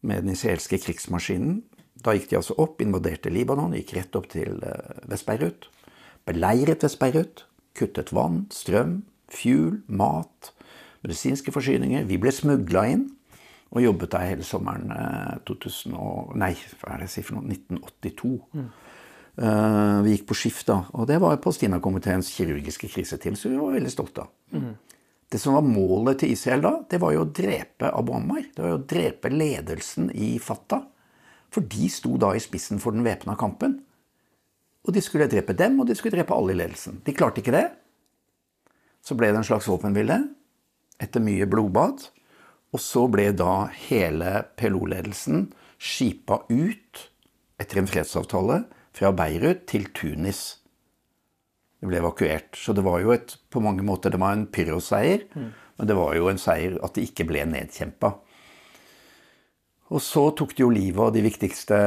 [0.02, 1.62] med den israelske krigsmaskinen.
[2.02, 4.58] Da gikk de altså opp, invaderte Libanon, gikk rett opp til
[5.06, 5.70] Vest-Beirut.
[6.30, 7.46] Beleiret Vest-Beirut.
[7.78, 10.52] Kuttet vann, strøm, fuel, mat,
[11.06, 12.06] medisinske forsyninger.
[12.10, 13.08] Vi ble smugla inn
[13.72, 14.92] og jobbet der hele sommeren
[15.48, 18.32] 2000 og, nei, hva er det jeg sier for noe, 1982.
[18.58, 18.72] Mm.
[19.42, 23.78] Uh, vi gikk på skift da, og det var Palestinakomiteens kirurgiske kriseteam, som vi var
[23.78, 24.34] veldig stolte av.
[24.52, 24.74] Mm.
[25.32, 28.44] Det som var målet til Israel da, det var jo å drepe Abu Ammar.
[28.52, 30.84] Det var jo å drepe ledelsen i Fatah.
[31.52, 33.78] For de sto da i spissen for den væpna kampen.
[34.88, 37.02] Og de skulle drepe dem, og de skulle drepe alle i ledelsen.
[37.06, 37.68] De klarte ikke det.
[39.06, 40.18] Så ble det en slags våpenhvile
[41.02, 42.08] etter mye blodbad.
[42.72, 45.50] Og så ble da hele PLO-ledelsen
[45.82, 47.08] skipa ut
[47.62, 48.64] etter en fredsavtale
[48.96, 50.62] fra Beirut til Tunis.
[51.82, 52.54] Det ble evakuert.
[52.58, 55.26] Så det var jo et, på mange måter det var en pyroseier.
[55.34, 55.50] Mm.
[55.78, 58.14] Men det var jo en seier at det ikke ble nedkjempa.
[59.92, 61.78] Og så tok de jo livet av de viktigste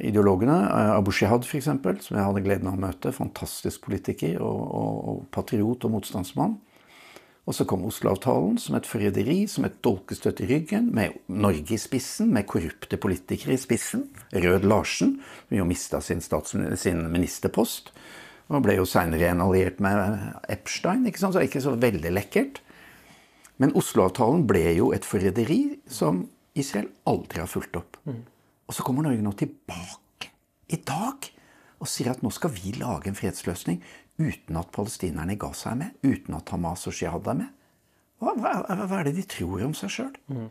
[0.00, 0.56] ideologene.
[0.96, 3.12] Abu Shihad, f.eks., som jeg hadde gleden av å møte.
[3.16, 6.60] Fantastisk politiker og, og, og patriot og motstandsmann.
[7.42, 11.80] Og så kom Oslo-avtalen som et forræderi, som et dolkestøtt i ryggen, med Norge i
[11.80, 14.06] spissen, med korrupte politikere i spissen.
[14.30, 15.16] Rød Larsen,
[15.48, 17.90] som jo mista sin, sin, ministerpost.
[18.52, 20.20] Og ble jo seinere en alliert med
[20.52, 21.34] Epstein, ikke sant?
[21.34, 22.62] så ikke så veldig lekkert.
[23.58, 27.98] Men Oslo-avtalen ble jo et forræderi som Israel aldri har fulgt opp.
[28.06, 28.22] Mm.
[28.72, 30.30] Og så kommer Norge nå tilbake
[30.72, 31.26] i dag
[31.82, 33.82] og sier at nå skal vi lage en fredsløsning
[34.16, 37.50] uten at palestinerne i Gaza er med, uten at Hamas og Shihad er med.
[38.22, 40.16] Hva, hva, hva, er det de tror om seg sjøl?
[40.32, 40.48] Mm.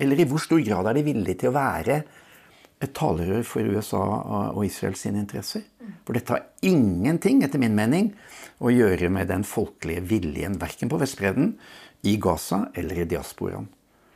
[0.00, 2.00] Eller i hvor stor grad er de villige til å være
[2.82, 4.00] et talerør for USA
[4.54, 5.68] og Israel sine interesser?
[6.06, 8.14] For dette har ingenting, etter min mening,
[8.64, 11.58] å gjøre med den folkelige viljen verken på Vestbredden,
[12.08, 13.68] i Gaza eller i diasporaen.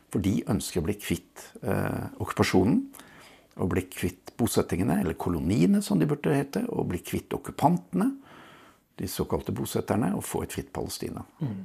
[0.08, 2.86] For de ønsker å bli kvitt eh, okkupasjonen.
[3.56, 6.66] Og bli kvitt bosettingene, eller koloniene som de burde hete.
[6.68, 8.10] Og bli kvitt okkupantene,
[8.96, 11.24] de såkalte bosetterne, og få et fritt Palestina.
[11.40, 11.64] Mm.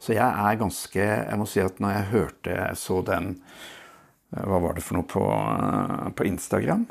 [0.00, 4.42] Så jeg er ganske Jeg må si at når jeg hørte Jeg så den eh,
[4.44, 6.84] Hva var det for noe på, eh, på Instagram?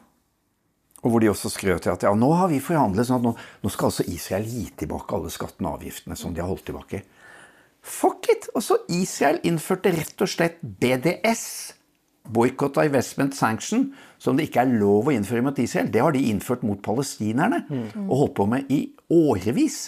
[1.06, 3.36] Og hvor de også skrøt til at ja, nå har vi forhandlet sånn at nå,
[3.62, 7.04] nå skal altså Israel gi tilbake alle skattene og avgiftene som de har holdt tilbake.
[7.86, 8.48] Fuck it!
[8.58, 11.46] Og så Israel innførte rett og slett BDS.
[12.34, 15.92] Boycott Investment Sanction, som det ikke er lov å innføre mot Israel.
[15.94, 18.06] Det har de innført mot palestinerne mm.
[18.08, 18.82] og holdt på med i
[19.14, 19.80] årevis.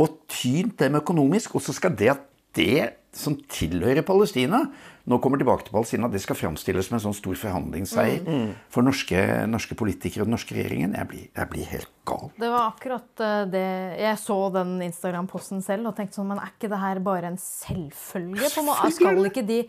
[0.00, 1.54] Og tynt dem økonomisk.
[1.54, 4.64] Og så skal det at det som tilhører Palestina,
[5.06, 8.52] nå kommer tilbake til Palestina, det skal framstilles som en sånn stor forhandlingsseier mm, mm.
[8.74, 10.96] for norske, norske, politikere og den norske regjeringen.
[10.98, 12.32] Jeg blir, jeg blir, helt gal.
[12.40, 13.66] Det var akkurat eh, det
[14.02, 17.38] Jeg så den Instagram-posten selv og tenkte sånn Men er ikke det her bare en
[17.40, 18.50] selvfølge?
[18.56, 18.90] På noe?
[18.94, 19.60] Skal ikke de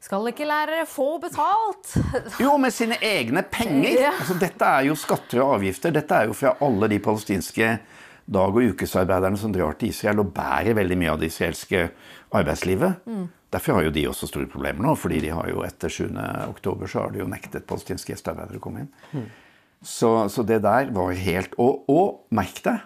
[0.00, 1.94] skal ikke lærere få betalt?
[2.40, 4.06] Jo, med sine egne penger.
[4.06, 4.12] Ja.
[4.16, 5.92] Altså, dette er jo skatter og avgifter.
[5.94, 7.74] Dette er jo fra alle de palestinske
[8.30, 11.90] dag- og ukesarbeiderne som drar til Israel og bærer veldig mye av det israelske
[12.32, 13.04] arbeidslivet.
[13.06, 13.28] Mm.
[13.50, 16.10] Derfor har jo de også store problemer nå, fordi de har jo etter 7.
[16.48, 18.92] oktober så har de jo nektet palestinske gjestearbeidere å komme inn.
[19.12, 19.26] Mm.
[19.82, 22.82] Så, så, det der var helt Og, og merk deg,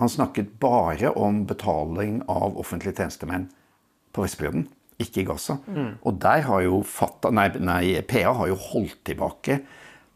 [0.00, 3.46] han snakket bare om betaling av offentlige tjenestemenn
[4.14, 4.66] på Vestbredden,
[5.00, 5.58] ikke i Gaza.
[5.66, 5.92] Mm.
[6.06, 9.58] Og der har jo Fata, nei, nei, PA har jo holdt tilbake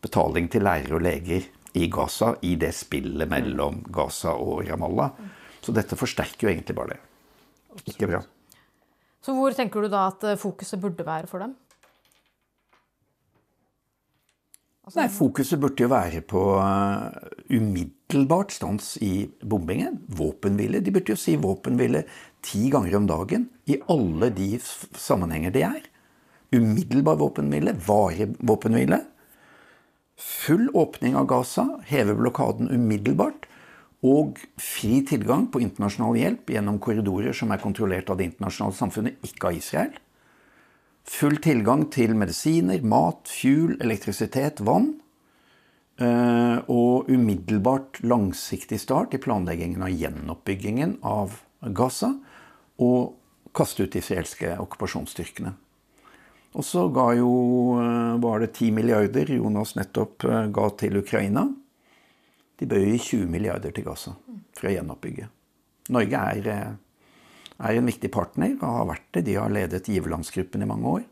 [0.02, 5.14] betaling til lærere og leger i Gaza, i det spillet mellom Gaza og Ramallah.
[5.62, 7.00] Så dette forsterker jo egentlig bare det.
[7.92, 8.22] Ikke bra.
[9.22, 11.56] Så hvor tenker du da at eh, fokuset burde være for dem?
[14.88, 17.12] Altså, Nei, Fokuset burde jo være på uh,
[17.52, 19.98] umiddelbart stans i bombingen.
[20.08, 20.80] Våpenhvile.
[20.80, 22.06] De burde jo si våpenhvile
[22.40, 24.54] ti ganger om dagen i alle de
[24.96, 25.84] sammenhenger de er.
[26.56, 29.02] Umiddelbar våpenhvile, varig våpenhvile.
[30.16, 33.44] Full åpning av Gaza, heve blokaden umiddelbart.
[34.08, 39.20] Og fri tilgang på internasjonal hjelp gjennom korridorer som er kontrollert av det internasjonale samfunnet,
[39.20, 39.92] ikke av Israel.
[41.08, 44.98] Full tilgang til medisiner, mat, fuel, elektrisitet, vann.
[45.98, 51.40] Eh, og umiddelbart langsiktig start i planleggingen av gjenoppbyggingen av
[51.74, 52.12] Gaza.
[52.84, 53.16] Og
[53.56, 55.54] kaste ut de israelske okkupasjonsstyrkene.
[56.54, 57.32] Og så ga jo,
[57.80, 61.48] eh, var det 10 milliarder Jonas nettopp eh, ga til Ukraina.
[62.58, 64.14] De gi 20 milliarder til Gaza
[64.52, 65.28] for å gjenoppbygge.
[65.94, 66.76] Norge er,
[67.58, 69.24] er, en viktig partner og har vært det.
[69.28, 71.06] De har ledet giverlandsgruppen i mange år.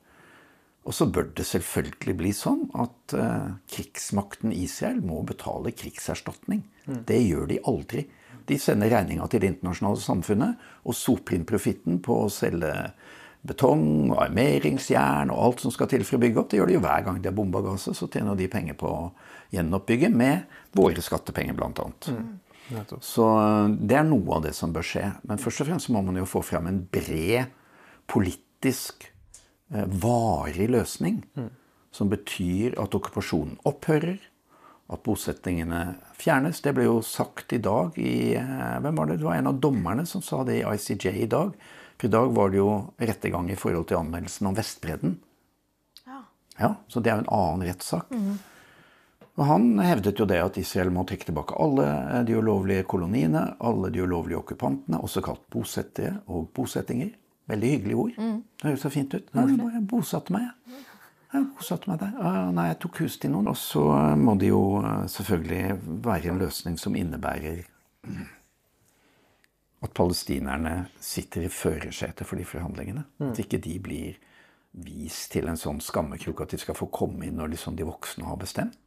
[0.87, 6.63] Og så bør det selvfølgelig bli sånn at uh, krigsmakten Israel må betale krigserstatning.
[6.87, 7.01] Mm.
[7.09, 8.07] Det gjør de aldri.
[8.47, 12.71] De sender regninga til det internasjonale samfunnet og soper inn profitten på å selge
[13.47, 16.51] betong og armeringsjern og alt som skal til for å bygge opp.
[16.51, 17.95] Det gjør de jo hver gang de har bomba Gaza.
[17.95, 19.05] Så tjener de penger på å
[19.55, 21.91] gjenoppbygge med våre skattepenger, bl.a.
[22.15, 22.31] Mm.
[23.05, 25.05] Så eh, det er noe av det som bør skje.
[25.29, 27.53] Men først og fremst må man jo få fram en bred
[28.11, 29.09] politisk,
[29.73, 31.23] eh, varig løsning.
[31.39, 31.53] Mm.
[31.95, 34.19] Som betyr at okkupasjonen opphører,
[34.93, 36.61] at bosettingene fjernes.
[36.63, 39.21] Det ble jo sagt i dag i eh, Hvem var det?
[39.23, 41.55] Det var en av dommerne som sa det i ICJ i dag.
[41.97, 45.17] For i dag var det jo rettergang i forhold til anmeldelsen om Vestbredden.
[46.05, 46.21] Ja.
[46.61, 48.13] ja så det er jo en annen rettssak.
[48.13, 48.37] Mm.
[49.37, 51.87] Og Han hevdet jo det at Israel må trekke tilbake alle
[52.25, 57.13] de ulovlige koloniene, alle de ulovlige okkupantene, også kalt bosettere og bosettinger.
[57.47, 58.15] Veldig hyggelige ord.
[58.19, 58.39] Mm.
[58.59, 59.29] Det høres så fint ut.
[59.37, 60.81] Nei, jeg bosatte meg, jeg.
[61.35, 62.17] Jeg bosatte meg der.
[62.57, 63.51] Nei, jeg tok hus til noen.
[63.53, 63.83] Og så
[64.19, 67.61] må det jo eh, selvfølgelig være en løsning som innebærer
[69.85, 73.05] at palestinerne sitter i førersetet for de forhandlingene.
[73.21, 73.31] Mm.
[73.31, 74.17] At ikke de blir
[74.87, 78.27] vist til en sånn skammekrok at de skal få komme inn når liksom de voksne
[78.29, 78.81] har bestemt.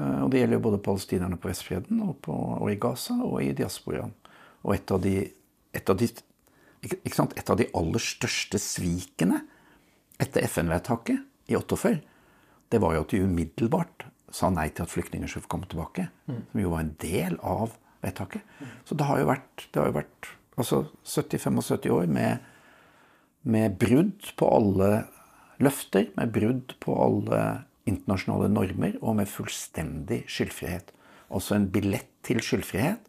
[0.00, 3.52] Eh, og det gjelder jo både palestinerne på Vestfreden og, og, i Gaza og i
[3.56, 4.14] diasporaen.
[4.64, 5.16] Og et av de,
[5.76, 6.10] et av de,
[6.84, 9.42] et av de aller største svikene
[10.20, 12.00] etter FN-vedtaket i 48,
[12.70, 16.06] det var jo at de umiddelbart sa nei til at flyktninger skulle komme tilbake.
[16.30, 16.42] Mm.
[16.52, 17.72] Som jo var en del av
[18.04, 18.44] vedtaket.
[18.86, 22.44] Så det har jo vært, har jo vært altså 70-75 år med,
[23.42, 24.90] med brudd på alle
[25.60, 27.40] løfter, med brudd på alle
[27.90, 30.92] internasjonale normer og med fullstendig skyldfrihet.
[31.30, 33.06] Også en billett til skyldfrihet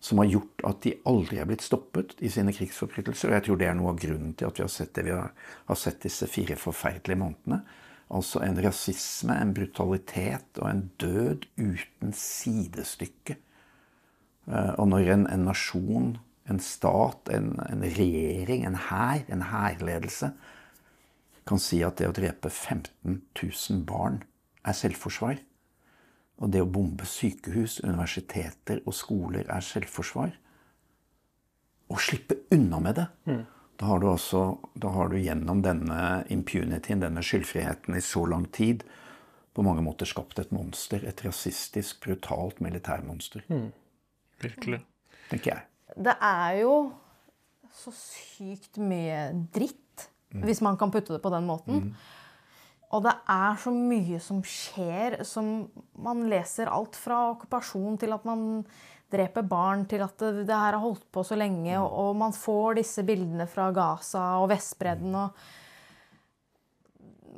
[0.00, 3.30] som har gjort at de aldri er blitt stoppet i sine krigsforbrytelser.
[3.30, 5.14] Og jeg tror det er noe av grunnen til at vi har sett det vi
[5.14, 5.32] har,
[5.68, 7.62] har sett disse fire forferdelige månedene.
[8.14, 13.36] Altså en rasisme, en brutalitet og en død uten sidestykke.
[14.48, 16.14] Eh, og når en, en nasjon,
[16.48, 20.30] en stat, en, en regjering, en hær, en hærledelse
[21.48, 24.22] kan si at det å drepe 15 000 barn
[24.68, 25.38] er selvforsvar,
[26.38, 30.34] og det å bombe sykehus, universiteter og skoler er selvforsvar,
[31.88, 33.46] og slippe unna med det mm.
[33.78, 34.40] Da har du også
[34.74, 38.82] da har du gjennom denne impunityen, denne skyldfriheten, i så lang tid
[39.54, 41.04] på mange måter skapt et monster.
[41.06, 43.44] Et rasistisk, brutalt militærmonster.
[43.46, 43.68] Mm.
[44.42, 44.80] Virkelig.
[45.30, 45.94] Tenker jeg.
[45.94, 46.74] Det er jo
[47.78, 49.78] så sykt mye dritt,
[50.34, 50.44] mm.
[50.46, 51.88] hvis man kan putte det på den måten.
[51.88, 51.92] Mm.
[52.96, 55.68] Og det er så mye som skjer, som
[56.00, 58.62] man leser alt fra okkupasjon til at man
[59.12, 62.34] dreper barn, til at det, det her har holdt på så lenge, og, og, man
[62.36, 65.46] får disse bildene fra Gaza og Vestbredden og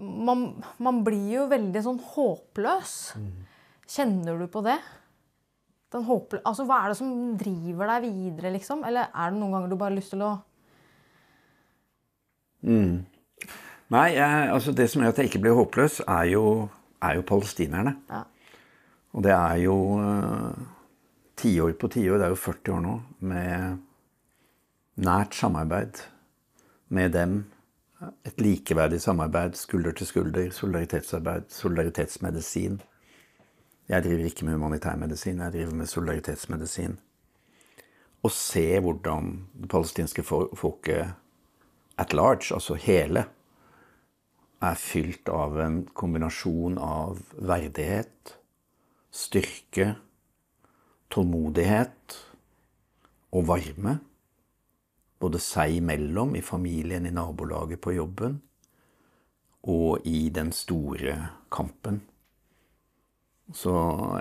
[0.00, 0.46] man,
[0.81, 2.94] man, blir jo veldig sånn håpløs.
[3.90, 4.79] Kjenner du på det?
[5.90, 8.85] altså, hva er det som driver deg videre, liksom?
[8.87, 10.37] Eller er det noen ganger du bare har lyst til å
[12.62, 12.99] mm.
[13.90, 16.44] Nei, jeg, altså det som gjør at jeg ikke blir håpløs, er jo,
[17.03, 17.96] er jo palestinerne.
[18.11, 18.23] Ja.
[19.18, 20.53] Og det er jo uh,
[21.40, 22.92] tiår på tiår, det er jo 40 år nå,
[23.27, 23.81] med
[25.03, 26.05] nært samarbeid
[26.94, 27.40] med dem.
[28.25, 32.79] Et likeverdig samarbeid, skulder til skulder, solidaritetsarbeid, solidaritetsmedisin.
[33.88, 36.94] Jeg driver ikke med humanitærmedisin, jeg driver med solidaritetsmedisin.
[38.23, 41.16] Å se hvordan det palestinske folket
[42.01, 43.27] at large, altså hele,
[44.61, 48.35] er fylt av en kombinasjon av verdighet,
[49.11, 49.95] styrke,
[51.11, 52.19] tålmodighet
[53.37, 53.97] og varme.
[55.21, 58.39] Både seg imellom, i familien, i nabolaget, på jobben.
[59.69, 61.17] Og i den store
[61.53, 62.01] kampen.
[63.53, 63.73] Så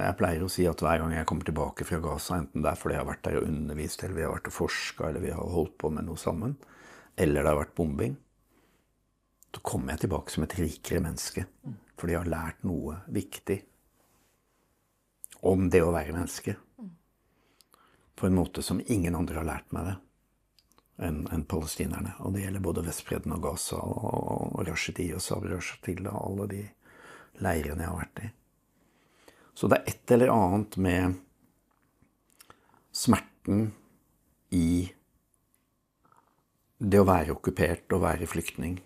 [0.01, 2.79] jeg pleier å si at hver gang jeg kommer tilbake fra Gaza, enten det er
[2.79, 5.33] fordi jeg har vært der og undervist, eller vi har vært og forska, eller vi
[5.35, 6.55] har holdt på med noe sammen,
[7.19, 8.15] eller det har vært bombing,
[9.49, 11.45] så kommer jeg tilbake som et rikere menneske.
[11.99, 13.59] Fordi jeg har lært noe viktig
[15.49, 16.55] om det å være menneske
[18.19, 19.97] på en måte som ingen andre har lært meg det
[21.07, 22.11] enn en palestinerne.
[22.23, 26.63] Og det gjelder både Vestbredden og Gaza og, og Rashidi og Sabri og alle de
[27.39, 28.29] leirene jeg har vært i.
[29.55, 31.15] Så det er et eller annet med
[32.95, 33.69] smerten
[34.55, 34.89] i
[36.79, 38.79] det å være okkupert og være flyktning,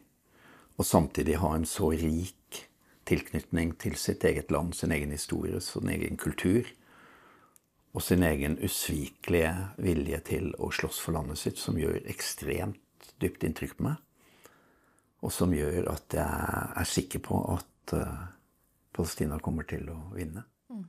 [0.77, 2.63] og samtidig ha en så rik
[3.05, 6.65] tilknytning til sitt eget land, sin egen historie, sin egen kultur,
[7.93, 13.45] og sin egen usvikelige vilje til å slåss for landet sitt, som gjør ekstremt dypt
[13.45, 13.99] inntrykk på meg.
[15.23, 18.25] Og som gjør at jeg er sikker på at uh,
[18.93, 20.41] Palestina kommer til å vinne.
[20.73, 20.83] Mm.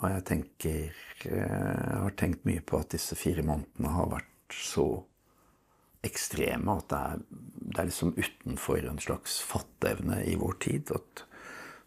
[0.00, 0.96] Og jeg tenker
[1.28, 4.86] eh, Jeg har tenkt mye på at disse fire månedene har vært så
[6.06, 7.24] ekstreme at det er,
[7.70, 10.94] det er liksom utenfor en slags fatteevne i vår tid.
[10.96, 11.24] At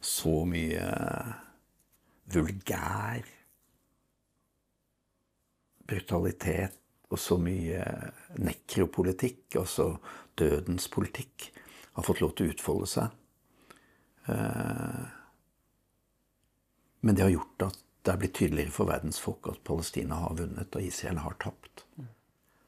[0.04, 0.84] så mye
[2.34, 3.26] vulgær
[5.88, 6.80] brutalitet
[7.14, 7.84] og så mye
[8.42, 9.92] nekropolitikk, altså
[10.40, 11.52] dødens politikk,
[11.94, 13.20] har fått lov til å utfolde seg.
[14.34, 15.04] Eh,
[17.04, 20.40] men det har gjort at det er blitt tydeligere for verdens folk at Palestina har
[20.40, 21.86] vunnet og Israel har tapt.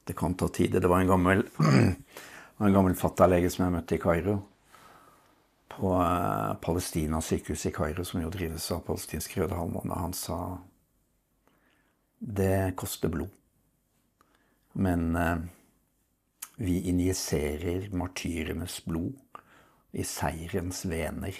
[0.05, 0.71] Det kan ta tid.
[0.71, 1.43] Det var en gammel,
[2.57, 4.35] en gammel fatterlege som jeg møtte i Kairo.
[5.75, 9.97] På eh, Palestina sykehus i Kairo, som jo drives av palestinsk Røde Halvmåne.
[9.97, 10.39] Han sa
[12.19, 13.33] det koster blod.
[14.77, 15.37] Men eh,
[16.61, 19.41] vi injiserer martyrenes blod
[19.91, 21.35] i seierens vener.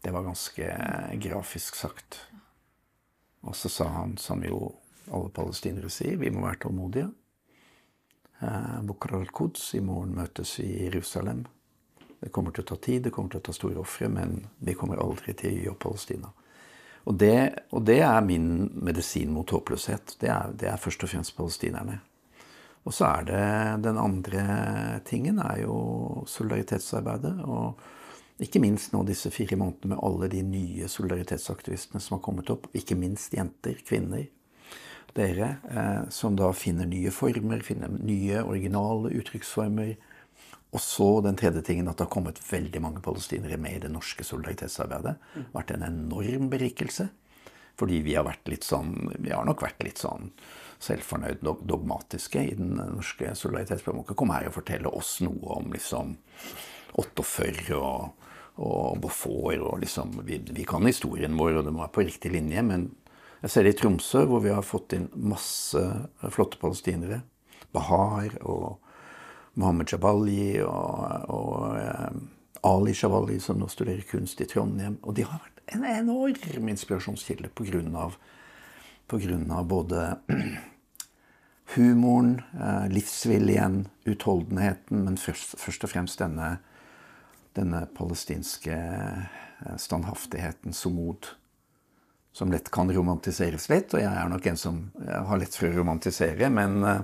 [0.00, 0.70] Det var ganske
[1.26, 2.20] grafisk sagt.
[3.40, 4.70] Og så sa han, som jo
[5.10, 7.10] alle palestinere sier, vi må være tålmodige.
[8.40, 11.44] Eh, Bukhar al-Quds, i morgen møtes vi i Jerusalem.
[12.20, 14.74] Det kommer til å ta tid, det kommer til å ta store ofre, men vi
[14.78, 16.32] kommer aldri til å gi opp Palestina.
[17.04, 17.36] Og det,
[17.76, 20.16] og det, er min medisin mot håpløshet.
[20.20, 21.98] Det er, det er først og fremst palestinerne.
[22.84, 23.44] Og så er det
[23.84, 24.44] den andre
[25.08, 25.76] tingen er jo
[26.28, 27.34] solidaritetsarbeidet.
[27.44, 32.50] Og ikke minst nå disse fire månedene med alle de nye solidaritetsaktivistene som har kommet
[32.52, 32.70] opp.
[32.76, 34.24] Ikke minst jenter, kvinner.
[35.14, 39.94] Dere eh, som da finner nye former, finner nye originale uttrykksformer
[40.74, 43.92] og så den tredje tingen at det har kommet veldig mange palestinere med i det
[43.94, 45.12] norske solidaritetsarbeidet.
[45.34, 47.06] Det har vært en enorm berikelse.
[47.78, 50.28] Fordi vi har vært litt sånn Vi har nok vært litt sånn
[50.84, 54.02] selvfornøyd dog- dogmatiske i den norske solidaritetsprogrammet.
[54.02, 56.16] Må ikke komme her og fortelle oss noe om liksom
[56.98, 58.26] 48 og,
[58.62, 62.34] og Beaufort og liksom vi, vi kan historien vår, og det må være på riktig
[62.34, 62.88] linje, men
[63.44, 65.80] jeg ser det i Tromsø, hvor vi har fått inn masse
[66.32, 67.20] flotte palestinere.
[67.76, 68.78] Bahar og
[69.60, 72.14] Mohammed Jabali og, og eh,
[72.64, 74.96] Ali Jabali, som nå studerer kunst i Trondheim.
[75.04, 77.52] Og de har vært en enorm inspirasjonskilde
[79.52, 80.06] av både
[81.76, 86.54] humoren, eh, livsviljen, utholdenheten, men først, først og fremst denne,
[87.52, 91.34] denne palestinske eh, standhaftigheten, somod,
[92.34, 93.94] som lett kan romantiseres litt.
[93.94, 97.02] Og jeg er nok en som har lett for å romantisere, men, eh,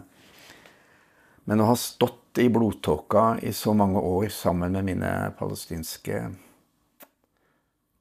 [1.46, 6.32] men å ha stått i blodtåka i så mange år sammen med mine palestinske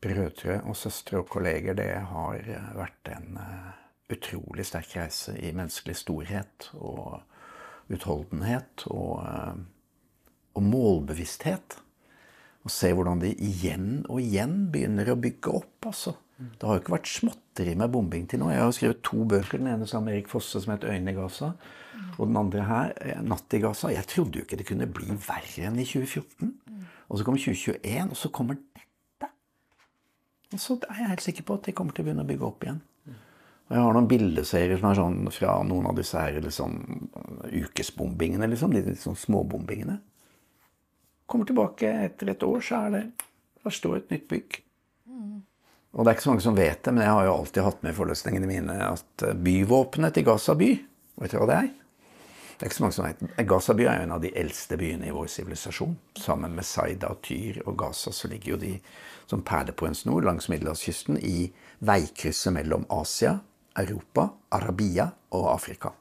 [0.02, 3.68] brødre og søstre og kolleger, det har eh, vært en eh,
[4.10, 7.20] utrolig sterk reise i menneskelig storhet og
[7.94, 9.22] utholdenhet og,
[10.58, 11.78] og målbevissthet.
[12.66, 15.90] Og se hvordan de igjen og igjen begynner å bygge opp.
[15.92, 16.16] altså.
[16.40, 18.48] Det har jo ikke vært småtteri med bombing til nå.
[18.54, 19.60] Jeg har skrevet to bøker.
[19.60, 21.52] Den ene sammen med Erik Fosse som het 'Øynene i Gaza'.
[22.18, 23.92] Og den andre her, 'Natt i Gaza'.
[23.92, 26.54] Jeg trodde jo ikke det kunne bli verre enn i 2014.
[27.10, 29.30] Og så kommer 2021, og så kommer dette.
[30.54, 32.46] Og så er jeg helt sikker på at de kommer til å begynne å bygge
[32.46, 32.82] opp igjen.
[33.70, 37.10] Og jeg har noen bildeserier som er sånn fra noen av disse her liksom,
[37.54, 38.74] ukesbombingene, liksom.
[38.74, 40.00] De sånn småbombingene.
[41.30, 43.12] Kommer tilbake etter et år, så er det
[43.64, 44.64] Der står et nytt bygg.
[45.94, 47.84] Og det er ikke så mange som vet det, men jeg har jo alltid hatt
[47.84, 50.72] med i forløsningene mine at eh, byvåpenet til Gaza by
[51.20, 51.72] Vet dere hva det er?
[52.60, 53.22] Det er ikke så mange som vet.
[53.48, 55.98] Gaza by er jo en av de eldste byene i vår sivilisasjon.
[56.20, 58.72] Sammen med Saida Tyr og Gaza så ligger jo de
[59.28, 61.50] som perler på en snor langs middelhavskysten i
[61.88, 63.38] veikrysset mellom Asia,
[63.80, 65.92] Europa, Arabia og Afrika.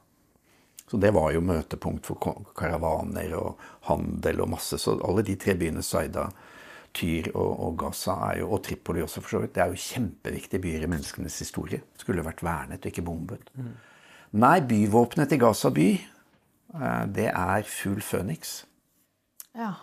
[0.91, 4.79] Så det var jo møtepunkt for karavaner og handel og masse.
[4.81, 6.29] Så alle de tre byene, Saida,
[6.95, 9.83] Tyr og, og Gaza, er jo, og Tripoli også for så vidt, det er jo
[9.83, 11.83] kjempeviktige byer i menneskenes historie.
[11.99, 13.51] Skulle vært vernet og ikke bombet.
[14.39, 15.89] Nei, byvåpenet til Gaza by,
[16.79, 18.63] eh, det er full føniks.
[19.57, 19.73] Ja.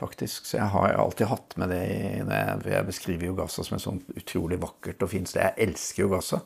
[0.00, 0.46] faktisk.
[0.46, 4.58] Så jeg har alltid hatt med det jeg, beskriver jo Gaza som et sånn utrolig
[4.62, 5.44] vakkert og fint sted.
[5.44, 6.40] Jeg elsker jo Gaza.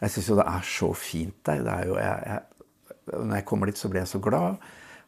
[0.00, 1.64] Jeg syns jo det er så fint der.
[1.66, 4.62] Det er jo, jeg, jeg, når jeg kommer dit, så blir jeg så glad.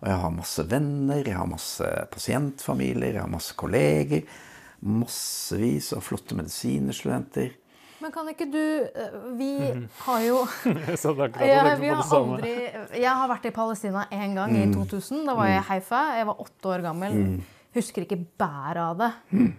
[0.07, 4.23] Og jeg har masse venner, jeg har masse pasientfamilier, jeg har masse kolleger.
[4.87, 7.57] Massevis av flotte medisinstudenter.
[7.99, 9.51] Men kan ikke du eh, Vi
[10.05, 12.53] har jo Jeg vi har aldri,
[13.01, 15.25] Jeg har vært i Palestina én gang, i 2000.
[15.27, 16.03] Da var jeg i Haifa.
[16.21, 17.19] Jeg var åtte år gammel.
[17.77, 19.09] Husker ikke bæret av det,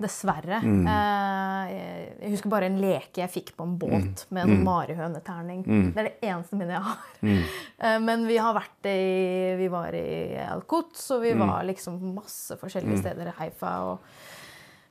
[0.02, 0.58] dessverre.
[0.90, 5.64] Eh, jeg- husker bare en leke jeg fikk på en båt med en marihøneterning.
[5.94, 6.98] Det er det eneste minnet jeg har.
[7.80, 12.58] Eh, Men vi har vært i Vi var i Al-Quds, og vi var liksom masse
[12.58, 13.76] forskjellige steder i Haifa.
[13.92, 14.00] og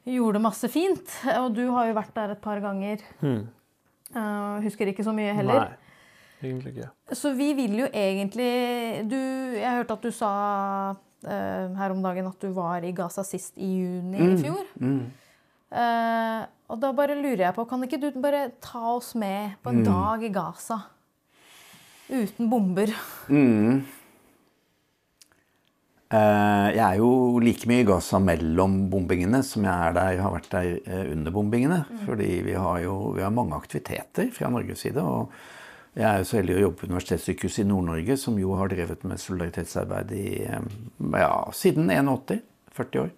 [0.06, 1.08] gjorde masse fint.
[1.40, 2.98] Og du har jo vært der et par ganger.
[4.14, 5.66] Eh, husker ikke så mye heller.
[5.66, 6.90] Nei, egentlig ikke.
[7.12, 9.16] Så vi vil jo egentlig du,
[9.58, 10.94] Jeg hørte at du sa
[11.26, 14.66] her om dagen at du var i Gaza sist i juni i fjor.
[15.66, 19.72] Eh, og da bare lurer jeg på, kan ikke du bare ta oss med på
[19.74, 20.80] en dag i Gaza?
[22.06, 22.92] Uten bomber.
[26.06, 30.34] Uh, Jeg er jo like mye i Gaza mellom bombingene som jeg er der, har
[30.36, 31.80] vært der eh, under bombingene.
[32.06, 35.02] Fordi vi har jo vi har mange aktiviteter fra Norges side.
[35.02, 35.34] og
[35.96, 39.04] jeg er jo så heldig å jobbe på Universitetssykehuset i Nord-Norge, som jo har drevet
[39.08, 40.66] med solidaritetsarbeid i, eh,
[41.16, 42.42] ja, siden 81.
[42.76, 43.14] 40 år.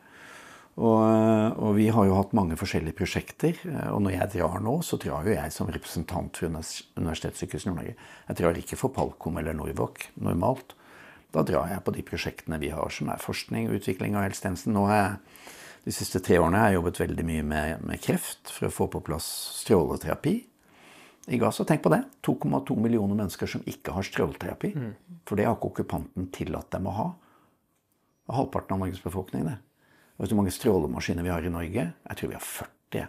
[0.78, 3.56] Og, og vi har jo hatt mange forskjellige prosjekter.
[3.66, 7.66] eh, Og når jeg drar nå, så drar jo jeg som representant for Univers- Universitetssykehuset
[7.66, 7.96] Nord-Norge.
[8.28, 10.76] Jeg drar ikke for Palkom eller Norvok normalt.
[11.34, 14.72] Da drar jeg på de prosjektene vi har, som er forskning og utvikling av helsetjenesten.
[14.72, 15.18] Nå har jeg
[15.84, 18.86] de siste tre årene har jeg jobbet veldig mye med, med kreft for å få
[18.92, 19.26] på plass
[19.64, 20.36] stråleterapi
[21.28, 21.64] i Gaza.
[21.64, 22.02] Tenk på det.
[22.26, 24.72] 2,2 millioner mennesker som ikke har stråleterapi.
[25.28, 27.08] For det har ikke okkupanten tillatt dem å ha.
[28.24, 29.56] Det er halvparten av Norges befolkning, det.
[30.16, 31.84] Og vet du hvor mange strålemaskiner vi har i Norge?
[31.94, 33.06] Jeg tror vi har 40.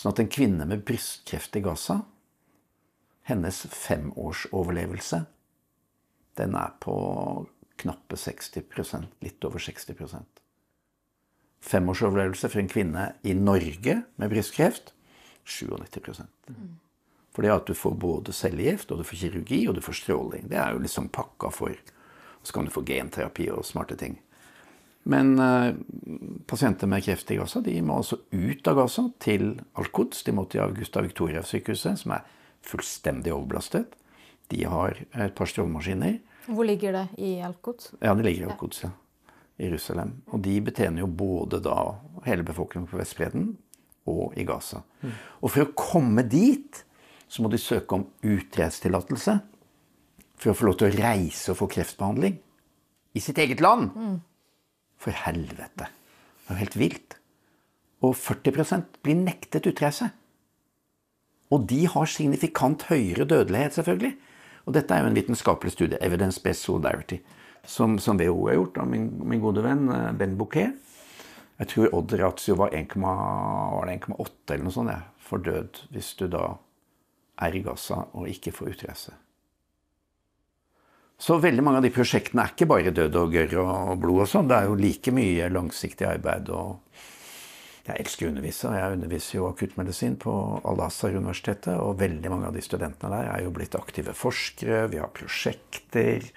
[0.00, 2.00] Sånn at en kvinne med brystkreft i Gaza,
[3.28, 5.24] hennes femårsoverlevelse,
[6.40, 6.94] den er på
[7.80, 10.40] knappe 60% litt over 60%
[11.60, 14.94] Femårsoverlevelse for en kvinne i Norge med brystkreft
[15.50, 16.22] 97
[17.34, 20.48] For det at du får både cellegift, og du får kirurgi, og du får stråling.
[20.50, 21.76] Det er jo liksom pakka for.
[22.40, 24.18] Og så kan du få genterapi og smarte ting.
[25.02, 25.74] Men eh,
[26.46, 30.24] pasienter med kreft i Gaza de må altså ut av Gaza til Al-Quds.
[30.26, 32.26] De må til Augusta Victoria-sykehuset, som er
[32.66, 33.96] fullstendig overbelastet.
[34.52, 36.18] De har et par strålemaskiner.
[36.50, 37.94] Hvor ligger det i Al-Quds?
[38.00, 38.92] Ja, det ligger i Al-Quds, ja.
[39.60, 40.14] I Jerusalem.
[40.32, 41.76] Og de betjener jo både da
[42.24, 43.54] hele befolkningen på Vestbredden
[44.08, 44.82] og i Gaza.
[45.40, 46.84] Og for å komme dit
[47.30, 49.36] så må de søke om utreisetillatelse
[50.40, 52.38] for å få lov til å reise og få kreftbehandling
[53.14, 53.90] i sitt eget land.
[55.00, 55.86] For helvete.
[55.86, 57.16] Det er jo helt vilt.
[58.04, 60.10] Og 40% blir nektet utreise.
[61.50, 64.14] Og de har signifikant høyere dødelighet, selvfølgelig.
[64.66, 67.18] Og dette er jo en vitenskapelig studie, Evidence-Based Solidarity,
[67.66, 70.76] som, som WHO har gjort av min, min, gode venn eh, Ben Bouquet.
[71.60, 76.54] Jeg tror odd ratio var 1,8 eller noe sånt ja, for død hvis du da
[77.40, 79.12] er i Gaza og ikke får utreise.
[81.20, 84.28] Så veldig mange av de prosjektene er ikke bare død og gørr og blod og
[84.30, 84.48] sånn.
[84.48, 86.78] Det er jo like mye langsiktig arbeid og
[87.90, 88.70] Jeg elsker å undervise.
[88.76, 90.32] Jeg underviser jo akuttmedisin på
[90.68, 94.84] Al-Azhar-universitetet, og veldig mange av de studentene der er jo blitt aktive forskere.
[94.92, 96.28] Vi har prosjekter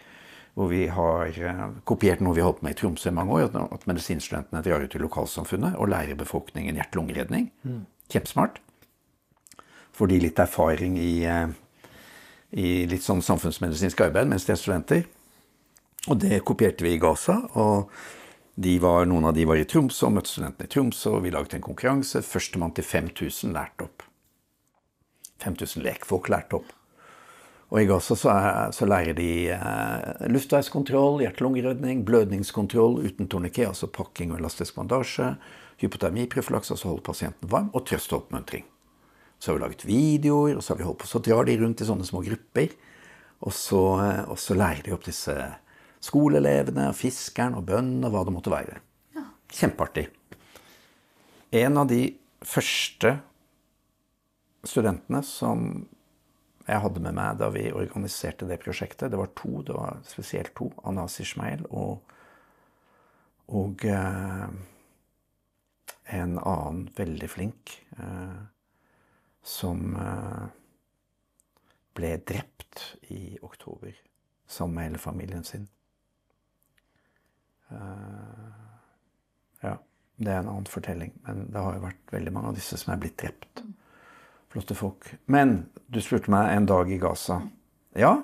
[0.54, 3.34] hvor vi har eh, kopiert noe vi har holdt på med i Tromsø i mange
[3.40, 3.56] år.
[3.74, 7.50] At medisinstudentene drar ut i lokalsamfunnet og lærer befolkningen hjerte-lungeredning.
[8.14, 8.62] Kjempesmart.
[9.94, 11.54] Får de litt erfaring i eh,
[12.54, 15.08] i litt sånn samfunnsmedisinsk arbeid mens de er studenter.
[16.12, 17.40] Og det kopierte vi i Gaza.
[17.58, 17.90] og
[18.84, 21.16] var, Noen av de var i Tromsø og møtte studentene i Tromsø.
[21.18, 22.22] og Vi laget en konkurranse.
[22.22, 24.04] Førstemann til 5000 lærte opp.
[25.42, 26.70] 5000 lekfolk lærte opp.
[27.74, 28.34] Og jeg også så,
[28.70, 35.32] så lærer de eh, luftveiskontroll, hjerte-lungeredning, blødningskontroll uten torniké, altså pakking og elastisk bandasje,
[35.82, 38.68] hypotermipreflaks, altså holde pasienten varm, og trøst og oppmuntring.
[39.42, 41.82] Så har vi laget videoer, og så har vi holdt på, så drar de rundt
[41.82, 42.76] i sånne små grupper.
[43.42, 45.34] Og så, eh, og så lærer de opp disse
[46.04, 48.78] skoleelevene, fiskeren og bøndene og hva det måtte være.
[49.18, 49.26] Ja.
[49.50, 50.06] Kjempeartig.
[51.58, 52.04] En av de
[52.46, 53.18] første
[54.62, 55.88] studentene som
[56.68, 60.54] jeg hadde med meg da vi organiserte det prosjektet, det var to, det var spesielt
[60.56, 62.14] to, Anas Ishmael og,
[63.52, 64.48] og eh,
[66.20, 68.42] en annen veldig flink eh,
[69.44, 70.48] som eh,
[71.98, 73.96] ble drept i oktober
[74.48, 75.68] sammen med hele familien sin.
[77.70, 78.50] Eh,
[79.62, 79.78] ja,
[80.16, 81.14] det er en annen fortelling.
[81.28, 83.64] Men det har jo vært veldig mange av disse som er blitt drept.
[84.54, 85.10] Flotte folk.
[85.26, 87.42] Men du spurte meg en dag i Gaza.
[87.98, 88.20] Ja,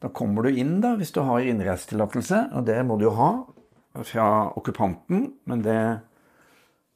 [0.00, 3.32] da kommer du inn da, hvis du har innreisetillatelse, og det må du jo ha
[4.08, 5.26] fra okkupanten.
[5.44, 5.82] Men det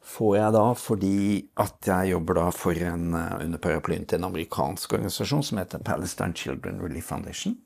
[0.05, 1.19] får jeg da fordi
[1.61, 5.85] at jeg jobber da for en, eh, under paraplyen til en amerikansk organisasjon som heter
[5.85, 7.59] Palestine Children Relief Foundation.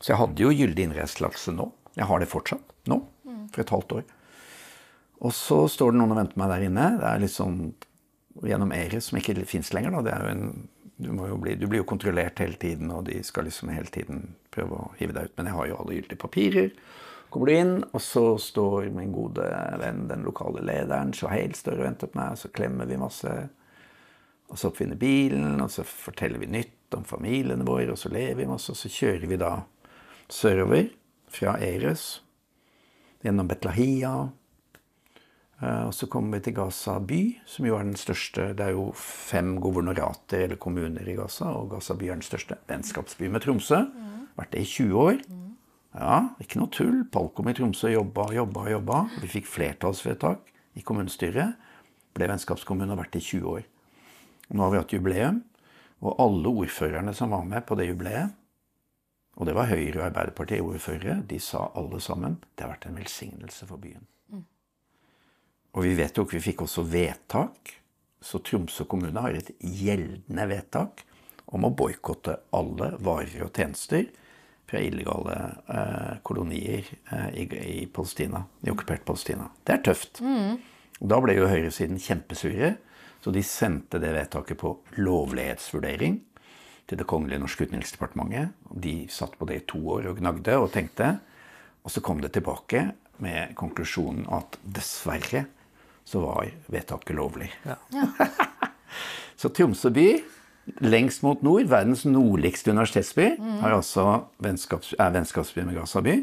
[0.00, 1.70] Så jeg hadde jo gyldig innreisetillatelse nå.
[1.96, 3.00] Jeg har det fortsatt nå,
[3.52, 4.04] for et halvt år.
[5.24, 6.88] Og så står det noen og venter meg der inne.
[7.00, 7.74] Det er litt sånn
[8.44, 9.96] gjennom ERIS, som ikke fins lenger.
[10.28, 11.10] En, du,
[11.40, 14.92] bli, du, blir jo kontrollert hele tiden, og de skal liksom hele tiden prøve å
[15.00, 15.36] hive deg ut.
[15.38, 16.72] Men jeg har jo alle gyldige papirer
[17.36, 19.44] kommer du inn, og så står min gode
[19.80, 23.32] venn, den lokale lederen, Shahail, står og venter på meg, og så klemmer vi masse.
[24.46, 28.38] Og så oppfinner bilen, og så forteller vi nytt om familiene våre, og så lever
[28.40, 29.52] vi masse, og så kjører vi da
[30.32, 30.88] sørover
[31.32, 32.06] fra Eres,
[33.26, 34.14] gjennom Betlahia.
[35.62, 38.74] Eh, og så kommer vi til Gaza by, som jo er den største Det er
[38.76, 42.58] jo fem governorater eller kommuner i Gaza, og Gaza by er den største.
[42.68, 43.84] Vennskapsby med Tromsø.
[44.36, 45.22] Vært det i 20 år.
[45.96, 47.04] Ja, ikke noe tull.
[47.08, 49.02] Palkom i Tromsø jobba, jobba, jobba.
[49.22, 51.56] Vi fikk flertallsvedtak i kommunestyret.
[52.16, 53.62] Ble vennskapskommune og vært i 20 år.
[54.52, 55.40] Nå har vi hatt jubileum,
[56.04, 58.36] og alle ordførerne som var med på det jubileet,
[59.36, 63.68] og det var Høyre og Arbeiderpartiet-ordførere, de sa alle sammen det har vært en velsignelse
[63.68, 64.06] for byen.
[65.76, 67.74] Og vi vedtok, vi fikk også vedtak,
[68.24, 71.02] så Tromsø kommune har et gjeldende vedtak
[71.52, 74.08] om å boikotte alle varer og tjenester
[74.66, 75.36] fra illegale
[75.68, 79.50] eh, kolonier eh, i, i, Palestina, i okkupert Palestina.
[79.62, 80.22] Det er tøft.
[80.24, 80.56] Mm.
[80.96, 82.72] Da ble jo høyresiden kjempesure,
[83.20, 86.22] så de sendte det vedtaket på lovlighetsvurdering
[86.86, 88.52] til Det kongelige norske utenriksdepartementet.
[88.70, 91.16] De satt på det i to år og gnagde og tenkte.
[91.82, 92.84] Og så kom det tilbake
[93.22, 95.46] med konklusjonen at dessverre
[96.06, 97.50] så var vedtaket lovlig.
[97.66, 97.76] Ja.
[99.40, 100.08] så Tromsø by
[100.82, 103.60] lengst mot nord, verdens nordligste universitetsby, mm.
[103.64, 104.06] altså
[104.42, 106.16] vennskaps, er vennskapsby med Gaza by.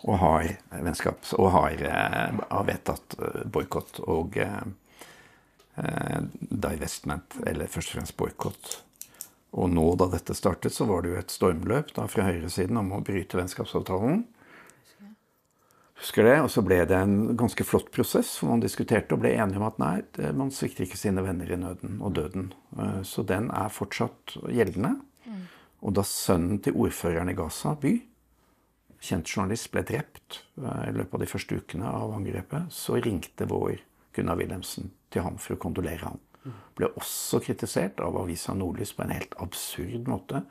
[0.00, 4.62] Og har, vennskaps, og har, eh, har vedtatt eh, boikott og eh,
[5.76, 8.78] eh, divestment, eller først og fremst boikott.
[9.60, 12.94] Og nå da dette startet, så var det jo et stormløp da fra høyresiden om
[12.96, 14.22] å bryte vennskapsavtalen.
[16.00, 19.34] Husker det, Og så ble det en ganske flott prosess, hvor man diskuterte og ble
[19.36, 19.96] enige om at nei,
[20.32, 22.52] man svikter ikke sine venner i nøden og døden.
[22.78, 24.96] Eh, Så den er fortsatt gjeldende.
[25.82, 28.02] Og da sønnen til ordføreren i Gaza by,
[29.00, 33.48] kjent journalist, ble drept eh, i løpet av de første ukene av angrepet, så ringte
[33.48, 33.78] vår
[34.16, 36.18] Gunnar Wilhelmsen til ham for å kondolere ham.
[36.76, 40.42] Ble også kritisert av avisa Nordlys på en helt absurd måte.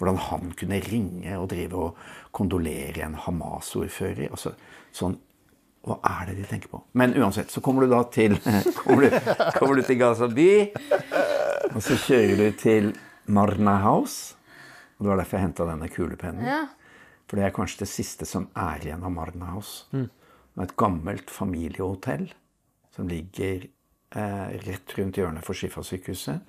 [0.00, 1.98] Hvordan han kunne ringe og drive og
[2.32, 4.30] kondolere en Hamas-ordfører.
[4.32, 4.54] Altså,
[4.96, 5.18] sånn,
[5.84, 6.80] hva er det de tenker på?
[6.96, 8.36] Men uansett, så kommer du da til
[8.80, 9.16] Kommer du,
[9.58, 10.50] kommer du til Gaza by,
[11.74, 12.92] og så kjører du til
[13.30, 14.36] Marna House.
[14.98, 16.48] Og det var derfor jeg henta denne kulepennen.
[16.48, 16.62] Ja.
[17.30, 19.86] For det er kanskje det siste som er igjen av Marna House.
[19.92, 22.26] Det er et gammelt familiehotell
[22.96, 26.42] som ligger eh, rett rundt hjørnet for Shifa-sykehuset.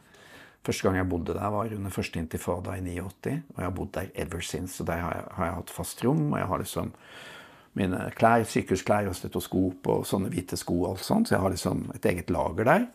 [0.62, 3.38] Første gang jeg bodde der, var under første intifada i 89.
[3.56, 4.82] Og jeg har bodd der ever since.
[4.84, 6.28] Og der har jeg, har jeg hatt fast rom.
[6.32, 6.92] Og jeg har liksom
[7.80, 11.30] mine klær, sykehusklær og stetoskop og sånne hvite sko og alt sånt.
[11.30, 12.86] Så jeg har liksom et eget lager der.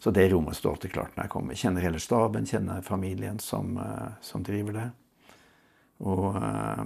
[0.00, 1.60] Så det rommet står alltid klart når jeg kommer.
[1.60, 4.88] Kjenner hele staben, kjenner familien som, eh, som driver det.
[6.00, 6.84] Og uh,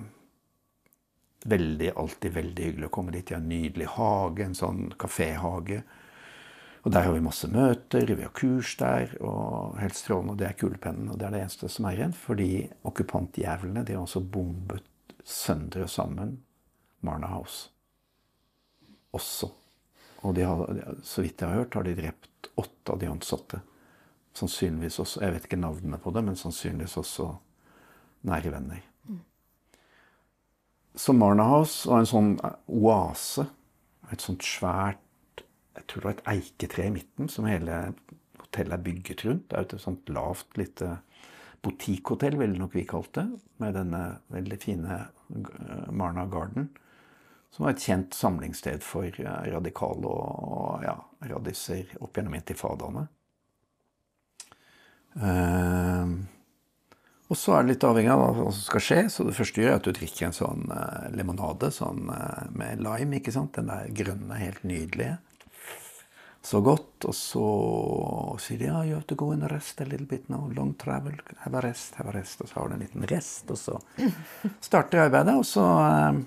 [1.46, 3.28] veldig, alltid veldig hyggelig å komme dit.
[3.28, 5.84] De har en nydelig hage, en sånn kaféhage.
[6.84, 10.34] Og der har vi masse møter, vi har kurs der, og helt strålende.
[10.34, 12.12] Og det er kulepennen, og det er det eneste som er igjen.
[12.12, 12.48] Fordi
[12.84, 14.84] okkupantjævlene de har også bombet
[15.24, 16.36] søndre sammen
[17.00, 17.70] Marna House.
[19.16, 19.48] Også.
[20.24, 20.60] Og de har,
[21.02, 23.60] så vidt jeg har hørt, har de drept åtte av de ansatte.
[24.34, 27.30] Sannsynligvis også Jeg vet ikke navnene på det, men sannsynligvis også
[28.28, 28.82] nære venner.
[30.94, 32.34] Så Marna House var en sånn
[32.68, 33.46] oase.
[34.12, 35.00] Et sånt svært
[35.74, 37.80] Jeg tror det var et eiketre i midten som hele
[38.40, 39.48] hotellet er bygget rundt.
[39.50, 40.98] Det er et sånt lavt, lite
[41.64, 43.26] butikkhotell, ville nok vi kalt det.
[43.62, 44.02] Med denne
[44.34, 46.70] veldig fine eh, Marna Garden.
[47.54, 50.98] Som var et kjent samlingssted for eh, radikale og ja,
[51.30, 53.08] radiser opp gjennom intifadaene.
[55.14, 56.24] Uh,
[57.32, 58.98] og så er det litt avhengig av hva som skal skje.
[59.10, 62.82] Så det første gjør, er at du drikker en sånn eh, limonade sånn, eh, med
[62.84, 63.18] lime.
[63.18, 63.56] ikke sant?
[63.56, 65.16] Den der grønne, helt nydelige.
[66.44, 67.06] Så godt.
[67.08, 67.44] Og så
[68.44, 70.44] sier de ja, you have to go and rest a little bit now.
[70.52, 71.16] Long travel.
[71.40, 72.42] Have a rest, have a rest.
[72.44, 73.78] Og så har du en liten rest, og så
[74.60, 75.36] starter arbeidet.
[75.40, 76.22] Og så eh,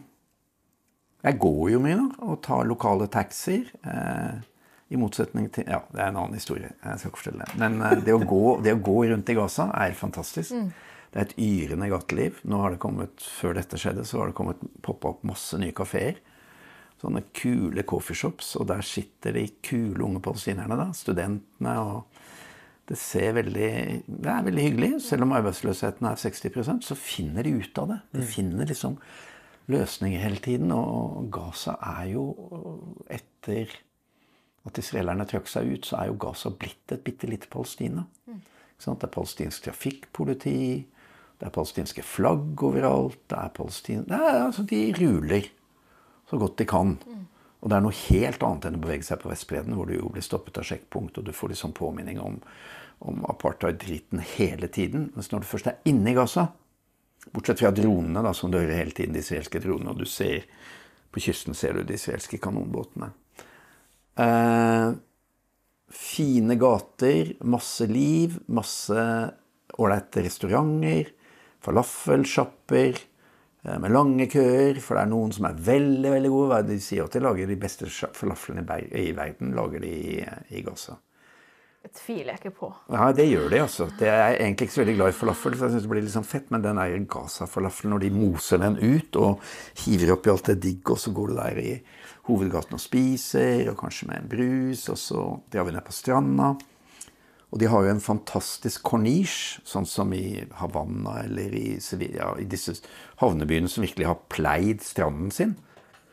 [1.28, 3.70] Jeg går jo mye, nå, og tar lokale taxier.
[3.86, 4.46] Eh,
[4.88, 6.72] i motsetning til Ja, det er en annen historie.
[6.82, 7.62] Jeg skal ikke fortelle det.
[7.62, 10.56] Men eh, det å, gå, det å gå rundt i Gaza er fantastisk.
[11.12, 12.42] Det er et yrende gateliv.
[12.48, 15.76] Nå har det kommet, Før dette skjedde, så har det kommet poppa opp masse nye
[15.78, 16.18] kafeer.
[17.02, 18.56] Sånne kule coffeeshops.
[18.60, 20.90] Og der sitter de kule unge palestinerne, da.
[20.98, 21.78] Studentene.
[21.80, 22.24] og
[22.88, 23.72] det ser veldig
[24.08, 24.92] Det er veldig hyggelig.
[25.04, 28.00] Selv om arbeidsløsheten er 60% så finner de ut av det.
[28.16, 28.98] De finner liksom
[29.68, 30.72] løsninger hele tiden.
[30.72, 32.30] Og Gaza er jo
[33.12, 33.76] etter
[34.68, 38.04] at israelerne trakk seg ut, så er jo Gaza blitt et bitte lite Palestina.
[38.78, 39.02] Sant?
[39.02, 40.86] Det er palestinsk trafikkpoliti,
[41.38, 43.20] det er palestinske flagg overalt.
[43.30, 44.04] det er palestin...
[44.08, 45.48] Det er, altså, de ruler
[46.30, 46.96] så godt de kan.
[47.58, 50.12] Og det er noe helt annet enn å bevege seg på Vestbredden, hvor du jo
[50.14, 52.38] blir stoppet av sjekkpunkt, og du får liksom påminning om,
[53.00, 55.10] om apartheid-dritten hele tiden.
[55.16, 56.50] Mens når du først er inne i Gaza,
[57.34, 60.46] bortsett fra dronene, da, som du hører hele tiden, de israelske dronene, og du ser
[61.14, 63.10] på kysten ser du de israelske kanonbåtene.
[64.22, 64.90] Eh,
[65.94, 69.04] fine gater, masse liv, masse
[69.78, 71.10] ålreite restauranter,
[71.64, 73.00] falafelsjapper
[73.82, 74.80] med lange køer.
[74.84, 76.62] For det er noen som er veldig veldig gode.
[76.70, 78.64] De sier at de lager de beste falaflene
[78.96, 79.56] i verden.
[79.58, 80.16] lager de i,
[80.56, 80.98] i Gaza.
[81.88, 82.68] Det tviler jeg ikke på.
[82.92, 83.86] Ja, det gjør de, altså.
[84.02, 86.16] Jeg er egentlig ikke så veldig glad i falafel, for jeg synes det blir litt
[86.18, 89.46] sånn fett, men den der Gaza-falafelen, når de moser den ut og
[89.86, 91.76] hiver oppi alt det digg, og så går du der i
[92.28, 96.50] hovedgaten og spiser, og kanskje med en brus, og så drar vi ned på stranda.
[97.52, 102.48] Og de har jo en fantastisk corniche, sånn som i Havanna eller i Sevilla, i
[102.50, 102.76] disse
[103.22, 105.56] havnebyene som virkelig har pleid stranden sin.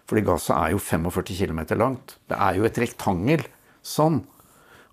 [0.07, 2.19] Fordi Gaza er jo 45 km langt.
[2.31, 3.43] Det er jo et rektangel
[3.83, 4.21] sånn.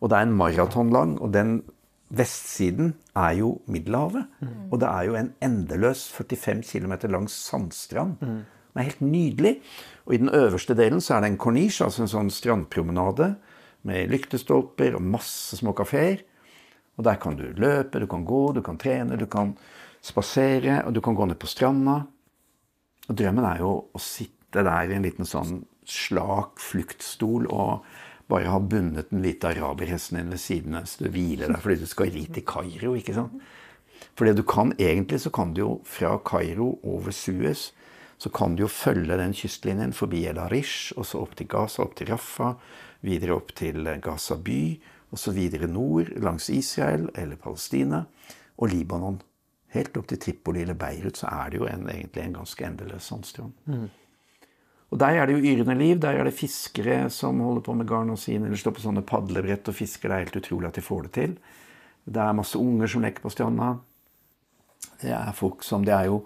[0.02, 1.60] Og det er en maraton lang, og den
[2.10, 4.26] vestsiden er jo Middelhavet.
[4.72, 8.18] Og det er jo en endeløs 45 km lang sandstrand.
[8.20, 9.54] Den er helt nydelig.
[10.08, 13.36] Og i den øverste delen så er det en corniche, altså en sånn strandpromenade
[13.84, 16.24] med lyktestolper og masse små kafeer.
[16.98, 19.56] Og der kan du løpe, du kan gå, du kan trene, du kan
[20.04, 22.02] spasere, og du kan gå ned på stranda.
[23.08, 27.86] Og drømmen er jo å sitte der i en liten sånn slak fluktstol og
[28.32, 31.82] bare ha bundet den hvite araberhesten din ved siden av så du hviler der fordi
[31.82, 32.94] du skal ri til Kairo.
[32.96, 33.42] ikke sant?
[34.16, 37.72] For det du kan egentlig, så kan du jo fra Kairo over Suez,
[38.22, 41.84] så kan du jo følge den kystlinjen forbi El Arish, og så opp til Gaza,
[41.84, 42.54] opp til Rafa,
[43.02, 44.62] videre opp til Gaza by,
[45.36, 48.05] videre nord langs Israel eller Palestina
[48.57, 49.22] og Libanon.
[49.72, 53.03] Helt opp til Tripoli eller Beirut så er det jo en, egentlig en ganske endeløs
[53.03, 53.53] sandstrand.
[53.66, 53.89] Mm.
[54.91, 55.99] Og der er det jo yrende liv.
[56.03, 59.05] Der er det fiskere som holder på med garn og sin, eller står på sånne
[59.07, 60.09] padlebrett og fisker.
[60.09, 61.38] Det er helt utrolig at de får det til.
[62.03, 63.76] Det er masse unger som leker på stranda.
[65.01, 66.26] Det er folk som Det er jo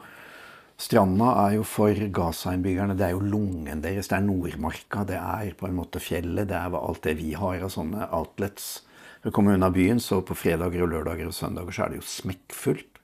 [0.76, 4.10] Stranda er jo for Gaza-innbyggerne det er jo lungen deres.
[4.12, 6.50] Det er Nordmarka, det er på en måte fjellet.
[6.50, 8.82] Det er alt det vi har av sånne outlets.
[9.24, 12.02] Når du kommer unna byen, så på fredager og lørdager og søndager så er det
[12.02, 13.00] jo smekkfullt.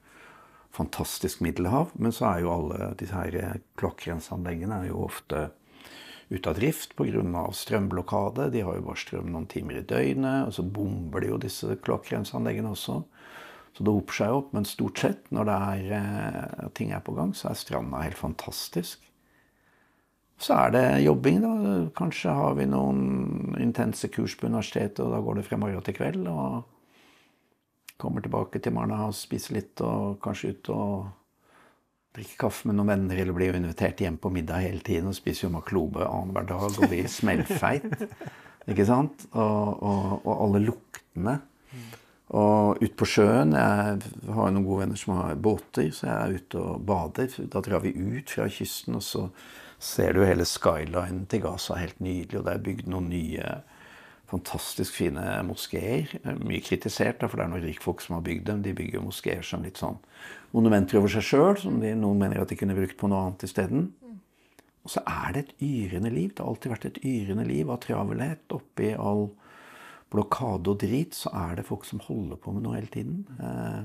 [0.76, 1.96] Fantastisk middelhav.
[1.96, 5.48] Men så er jo alle disse her kloakkrenseanleggene jo ofte
[6.28, 7.48] ute av drift pga.
[7.56, 8.50] strømblokade.
[8.52, 10.46] De har jo bare strøm noen timer i døgnet.
[10.46, 13.00] Og så bomber de jo disse kloakkrenseanleggene også.
[13.72, 14.50] Så det hoper seg opp.
[14.52, 18.18] Men stort sett, når det er, eh, ting er på gang, så er stranda helt
[18.18, 19.08] fantastisk.
[20.42, 21.54] Så er det jobbing, da.
[21.94, 25.94] Kanskje har vi noen intense kurs på universitetet, og da går det fra morgen til
[25.94, 26.26] kveld.
[26.26, 26.64] Og
[28.02, 31.10] kommer tilbake til Marna og spiser litt, og kanskje ut og
[32.16, 35.16] drikker kaffe med noen venner, eller blir jo invitert hjem på middag hele tiden og
[35.16, 37.86] spiser jo maklobe annenhver dag og blir smellfeit.
[38.68, 39.26] Ikke sant?
[39.32, 41.38] Og, og, og alle luktene.
[42.32, 43.98] Og ute på sjøen Jeg
[44.32, 47.34] har noen gode venner som har båter, så jeg er ute og bader.
[47.52, 49.26] Da drar vi ut fra kysten, og så
[49.82, 51.76] ser du hele skylinen til Gaza.
[51.76, 52.40] Helt nydelig.
[52.40, 53.56] Og det er bygd noen nye
[54.32, 56.14] fantastisk fine moskeer.
[56.40, 58.62] Mye kritisert, for det er noen rikfolk som har bygd dem.
[58.64, 60.00] De bygger moskeer som litt sånn
[60.56, 63.44] monumenter over seg sjøl, som de, noen mener at de kunne brukt på noe annet
[63.44, 63.90] isteden.
[64.82, 66.32] Og så er det et yrende liv.
[66.32, 69.28] Det har alltid vært et yrende liv av travelhet oppi all
[70.12, 73.24] blokade og drit, så er det folk som holder på med noe hele tiden.
[73.40, 73.82] Eh,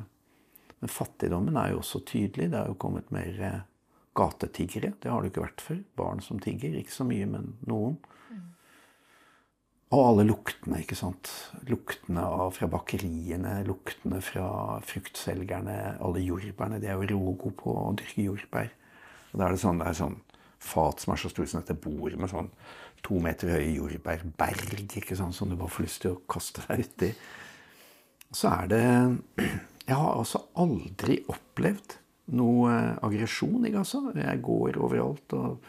[0.77, 2.51] men fattigdommen er jo også tydelig.
[2.51, 3.63] Det har jo kommet mer eh,
[4.17, 4.93] gatetiggere.
[5.01, 5.81] Det har det ikke vært før.
[5.97, 6.75] Barn som tigger.
[6.77, 7.97] Ikke så mye, men noen.
[9.95, 11.29] Og alle luktene, ikke sant.
[11.69, 14.47] Luktene fra bakeriene, luktene fra
[14.83, 16.81] fruktselgerne, alle jordbærene.
[16.83, 18.73] De er jo rogo på å dyrke jordbær.
[19.31, 20.17] Og da er det sånn, det er sånn
[20.59, 22.49] fat som er så stort som dette bordet, med sånn
[23.05, 26.85] to meter høye jordbærberg ikke sant, som du bare får lyst til å kaste deg
[26.85, 27.11] uti.
[28.35, 28.85] Så er det
[29.87, 31.93] Jeg har altså aldri opplevd
[32.35, 32.71] noe
[33.07, 34.01] aggresjon i Gaza.
[34.19, 35.61] Jeg går overalt og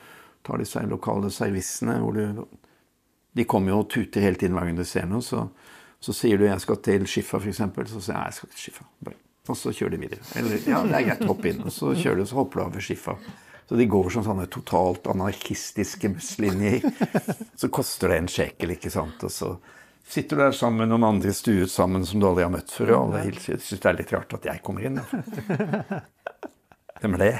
[0.43, 2.47] tar disse lokale servisene, hvor du
[3.39, 5.22] De kommer jo og tuter hele tiden hver gang du ser noe.
[5.22, 5.45] Så,
[6.01, 7.57] så sier du 'jeg skal til Skiffa', f.eks.
[7.93, 9.14] Så sier jeg 'jeg skal til Skiffa'.
[9.49, 10.20] Og så kjører de videre.
[10.35, 11.64] Eller 'ja, det er greit, hopp inn'.
[11.64, 13.14] Og så kjører du, så hopper du over Skiffa.
[13.69, 16.87] Så de går som sånne totalt anarkistiske busslinjer.
[17.57, 19.21] Så koster det en sjekel, ikke sant.
[19.27, 19.51] Og så
[20.09, 22.95] sitter du der sammen med noen andre stuet sammen som du aldri har møtt før,
[22.97, 25.03] og alle syns det er litt rart at jeg kommer inn.
[26.99, 27.33] Hvem er det?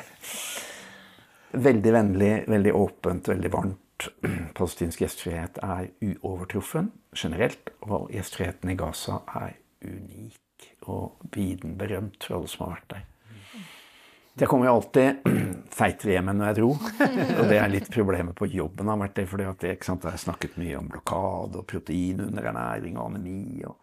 [1.69, 4.11] Veldig vennlig, veldig åpent, veldig varmt.
[4.55, 12.37] Palestinsk gjestfrihet er uovertruffen generelt, og gjestfriheten i Gaza er unik og viden berømt for
[12.39, 13.09] alle som har vært der.
[14.39, 15.25] Jeg kommer jo alltid
[15.79, 16.73] feitere hjem enn jeg dro.
[16.79, 18.91] Og det er litt problemet på jobben.
[18.91, 23.65] har vært det, fordi at jeg, har snakket mye om blokade og proteinunderernæring og anemi
[23.67, 23.77] og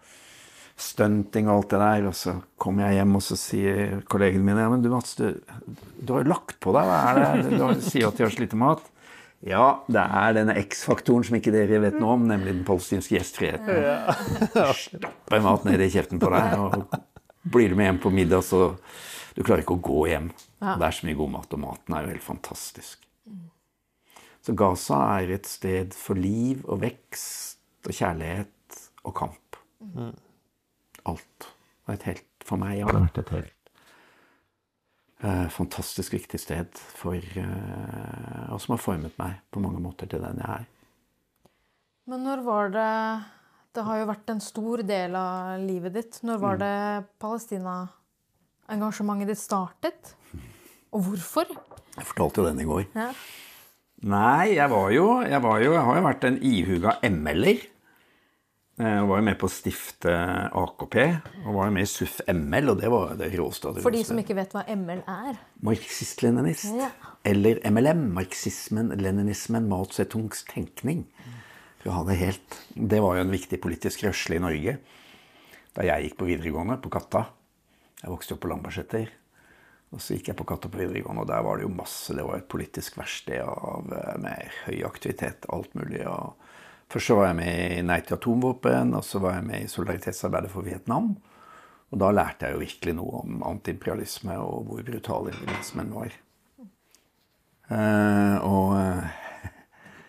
[0.79, 2.07] stunting og alt det der.
[2.11, 5.33] Og så kommer jeg hjem, og så sier kollegene mine ja, men du Mats, du,
[5.99, 6.91] du har jo lagt på deg.
[6.91, 7.55] Hva er det?
[7.59, 8.91] Du sier at de har slitt mat.
[9.45, 14.55] Ja, det er denne X-faktoren som ikke dere vet noe om, nemlig den palestinske gjestfriheten.
[14.79, 18.71] Stapper mat ned i kjeften på deg, og blir du med hjem på middag, så
[19.35, 20.29] du klarer ikke å gå hjem.
[20.61, 20.77] Ja.
[20.79, 23.05] Det er så mye god mat, og maten er jo helt fantastisk.
[24.45, 29.57] Så Gaza er et sted for liv og vekst og kjærlighet og kamp.
[29.81, 30.13] Mm.
[31.09, 31.47] Alt.
[31.85, 33.71] Og et helt, for meg har det vært et helt
[35.25, 40.21] eh, fantastisk viktig sted for eh, Og som har formet meg på mange måter til
[40.21, 40.69] den jeg er.
[42.05, 42.93] Men når var det
[43.73, 46.21] Det har jo vært en stor del av livet ditt.
[46.23, 46.61] Når var mm.
[46.61, 47.79] det Palestina
[48.71, 50.15] engasjementet ditt startet?
[50.95, 51.49] Og hvorfor?
[51.95, 52.85] Jeg fortalte jo den i går.
[52.95, 53.11] Ja.
[54.05, 57.63] Nei, jeg var, jo, jeg var jo Jeg har jo vært en ihuga ML-er.
[58.75, 60.11] Jeg eh, var jo med på å stifte
[60.51, 60.95] AKP,
[61.45, 63.71] og var jo med i SUF ML, og det var det råeste.
[63.79, 65.37] For de som ikke vet hva ML er?
[65.63, 66.73] Marxist-leninist.
[66.75, 66.89] Ja.
[67.25, 68.09] Eller MLM.
[68.17, 71.05] Marxismen, leninismen, Mao Zedongs tenkning.
[71.79, 74.77] For å ha det helt Det var jo en viktig politisk rørsle i Norge
[75.75, 77.25] da jeg gikk på videregående, på Katta.
[78.05, 79.09] Jeg vokste opp på Lambertseter.
[79.89, 82.13] Og så gikk jeg på Katta på videregående, og der var det jo masse.
[82.13, 86.03] Det var et politisk verksted av, eh, med høy aktivitet, alt mulig.
[86.05, 86.35] Og
[86.93, 89.71] først så var jeg med i Nei til atomvåpen, og så var jeg med i
[89.71, 91.15] solidaritetsarbeidet for Vietnam.
[91.89, 96.13] Og da lærte jeg jo virkelig noe om antiimperialisme og hvor brutal imperialismen var.
[97.65, 99.24] Eh, og eh,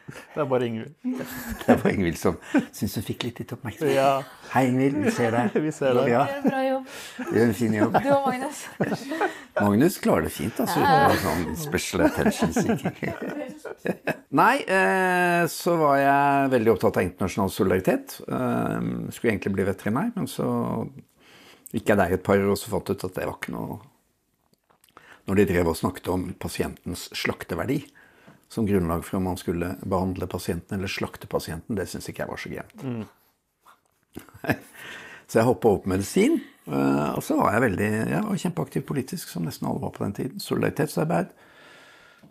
[0.07, 0.93] Det er bare Ingvild.
[1.03, 2.37] det er bare Ingvild som
[2.75, 3.97] syns hun fikk litt litt oppmerksomhet.
[3.97, 4.11] Ja.
[4.53, 5.01] Hei, Ingvild.
[5.03, 5.57] Vi ser deg.
[5.65, 6.11] Vi ser deg.
[6.13, 6.93] Ja, Bra jobb.
[7.19, 7.97] du gjør en fin jobb.
[8.05, 8.61] Du og Magnus.
[9.59, 10.85] Magnus klarer det fint, altså.
[10.85, 11.11] Ja.
[11.25, 12.95] sånn special attention seeking.
[14.37, 18.21] Nei, eh, så var jeg veldig opptatt av internasjonal solidaritet.
[18.29, 18.79] Eh,
[19.11, 20.47] skulle egentlig bli veterinær, men så
[21.75, 23.81] gikk jeg der et par år og så fant ut at det var ikke noe
[25.27, 27.81] Når de drev og snakket om pasientens slakteverdi
[28.49, 32.31] som grunnlag for om man skulle behandle pasienten eller slakte pasienten, det syns ikke jeg
[32.31, 33.09] var så gærent.
[35.27, 36.37] Så jeg hoppa over på medisin.
[36.71, 40.05] eh, Og så var jeg veldig, jeg var kjempeaktiv politisk, som nesten alle var på
[40.05, 40.41] den tiden.
[40.41, 41.33] Solidaritetsarbeid.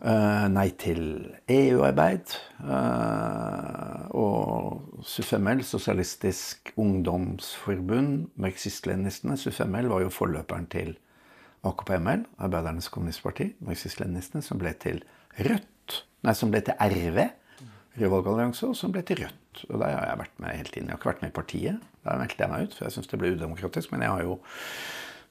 [0.01, 1.01] eh, Nei til
[1.49, 2.37] EU-arbeid.
[2.63, 9.35] eh, Og SUFML, Sosialistisk Ungdomsforbund, marxist-leninistene.
[9.37, 10.95] SUFML var jo forløperen til
[11.65, 15.03] AKP-ML, Arbeidernes Kommunistparti, marxist-leninistene, som ble til
[15.39, 15.67] Rødt.
[16.25, 17.19] Nei, som ble til RV,
[17.95, 19.61] Rød valgallianse, og som ble til Rødt.
[19.69, 20.87] Og der har jeg vært med hele tiden.
[20.89, 21.83] Jeg har ikke vært med i partiet.
[22.03, 23.93] Der meldte jeg meg ut, for jeg syns det ble udemokratisk.
[23.93, 24.35] Men jeg har jo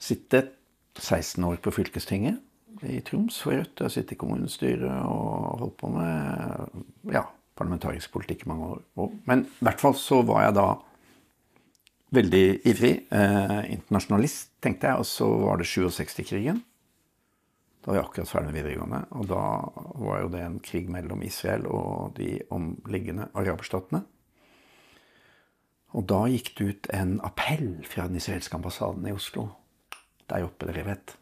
[0.01, 0.55] sittet
[0.97, 2.41] 16 år på fylkestinget
[2.89, 3.75] i Troms for Rødt.
[3.77, 7.27] Jeg har sittet i kommunestyret og holdt på med ja,
[7.59, 9.13] parlamentarisk politikk i mange år.
[9.29, 10.69] Men i hvert fall så var jeg da
[12.15, 12.95] veldig ivrig.
[13.13, 15.05] Eh, internasjonalist, tenkte jeg.
[15.05, 16.65] Og så var det 67-krigen.
[17.85, 19.01] Da var jeg akkurat ferdig med videregående.
[19.13, 19.43] Og da
[20.01, 24.01] var jo det en krig mellom Israel og de omliggende araberstatene.
[25.95, 29.51] Og da gikk det ut en appell fra den israelske ambassaden i Oslo,
[30.33, 31.15] der oppe dere vet,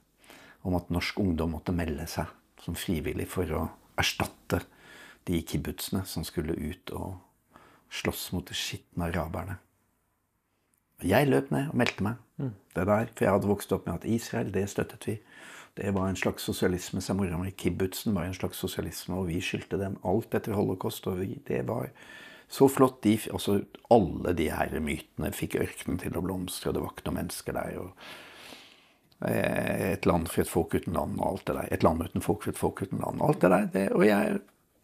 [0.62, 2.30] om at norsk ungdom måtte melde seg
[2.62, 3.66] som frivillig for å
[3.98, 4.62] erstatte
[5.26, 7.18] de kibbutzene som skulle ut og
[7.92, 9.58] slåss mot de skitne araberne.
[11.02, 12.20] Jeg løp ned og meldte meg.
[12.38, 15.18] Det der, For jeg hadde vokst opp med at Israel, det støttet vi.
[15.74, 17.50] Det var en slags sosialisme, sa mora mi.
[17.50, 21.06] Kibbutzen var en slags sosialisme, og vi skyldte dem alt etter holocaust.
[21.08, 21.88] Og vi, det var
[22.52, 23.00] så flott.
[23.06, 27.08] De, altså, alle de her mytene fikk ørkenen til å blomstre, og det var ikke
[27.08, 27.80] noen mennesker der.
[27.80, 31.74] og eh, Et land for et folk uten land og alt det der.
[31.78, 33.22] Et land uten folk for et folk uten land.
[33.22, 33.68] og alt det der.
[33.72, 34.40] Det, og jeg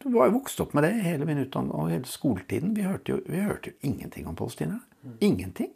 [0.09, 2.73] var jo vokst opp med det hele min utdanning og hele skoletiden.
[2.77, 4.81] Vi hørte jo, vi hørte jo ingenting om palestinere.
[5.21, 5.75] Ingenting.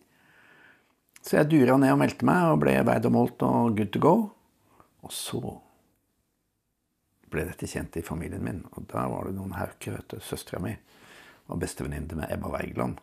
[1.23, 4.01] Så jeg dura ned og meldte meg og ble veid og målt og good to
[4.03, 4.15] go.
[5.03, 5.41] Og så
[7.33, 8.61] ble dette kjent i familien min.
[8.77, 10.21] Og der var det noen hauker, vet du.
[10.23, 10.75] Søstera mi
[11.49, 13.01] var bestevenninne med Ebba Wergeland.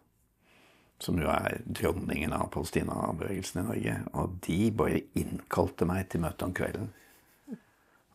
[1.00, 3.98] Som jo er dronningen av Palestina-bevegelsen i Norge.
[4.20, 6.90] Og de bare innkalte meg til møte om kvelden.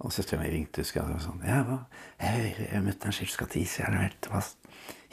[0.04, 1.78] Og søstera mi ringte husker jeg, og sånn Ja, hva?
[2.20, 4.58] jeg hører jeg møtte en du?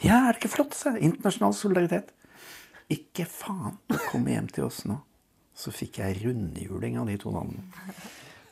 [0.02, 0.74] Ja, er det ikke flott?
[0.74, 0.96] sa.
[0.98, 2.10] Internasjonal solidaritet.
[2.90, 3.78] Ikke faen,
[4.10, 4.98] Kom hjem til oss nå.
[5.54, 7.62] Så fikk jeg rundhjuling av de to navnene.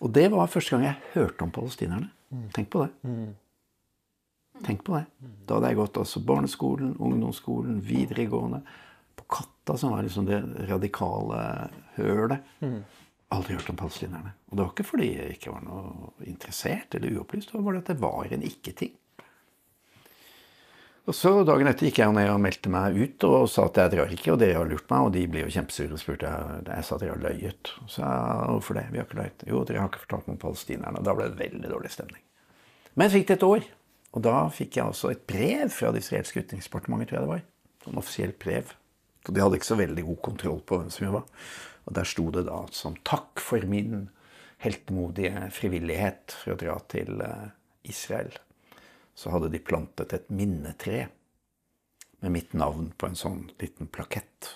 [0.01, 2.11] Og det var første gang jeg hørte om palestinerne.
[2.57, 2.91] Tenk på det.
[4.65, 5.05] Tenk på det.
[5.49, 8.63] Da hadde jeg gått altså barneskolen, ungdomsskolen, videregående.
[9.17, 10.41] På Katta, som var liksom det
[10.71, 11.43] radikale
[11.97, 12.41] hølet.
[13.31, 14.33] Aldri hørt om palestinerne.
[14.51, 17.53] Og det var ikke fordi jeg ikke var noe interessert eller uopplyst.
[17.53, 18.95] Det var bare at det var en ikke-ting.
[21.09, 23.93] Og så Dagen etter gikk jeg ned og meldte meg ut og sa at jeg
[23.95, 24.35] drar ikke.
[24.35, 26.97] Og dere har lurt meg, og de ble jo kjempesure og spurte jeg, jeg sa
[26.97, 27.71] at dere har løyet.
[27.87, 28.85] Så jeg, hvorfor det?
[28.91, 29.45] Vi har ikke løyet.
[29.49, 31.01] Jo, dere har ikke fortalt om palestinerne.
[31.01, 32.23] Og da ble det veldig dårlig stemning.
[32.93, 33.67] Men jeg fikk det et år.
[34.11, 37.43] Og da fikk jeg også et brev fra det israelske utenriksdepartementet, tror jeg det var.
[37.89, 38.77] En offisielt brev.
[39.27, 41.49] Og de hadde ikke så veldig god kontroll på hvem som jeg var.
[41.89, 44.11] Og der sto det da som takk for min
[44.61, 47.51] heltmodige frivillighet for å dra til eh,
[47.89, 48.35] Israel
[49.21, 51.03] så hadde de plantet et minnetre
[52.21, 54.55] med mitt navn på en sånn liten plakett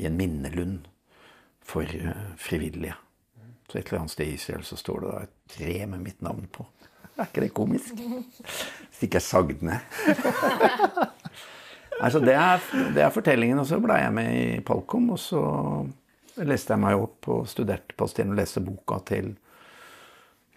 [0.00, 0.86] i en minnelund
[1.60, 2.94] for eh, frivillige.
[3.68, 6.24] Så et eller annet sted i Israel så står det da et tre med mitt
[6.24, 6.64] navn på.
[7.20, 8.00] Er ikke det komisk?
[8.00, 9.84] Hvis ikke jeg sagd ned.
[12.04, 12.64] altså, det, er,
[12.96, 13.60] det er fortellingen.
[13.60, 15.42] Og så blei jeg med i Palkom, og så
[16.40, 19.34] leste jeg meg opp og studerte palestinerne og leste boka til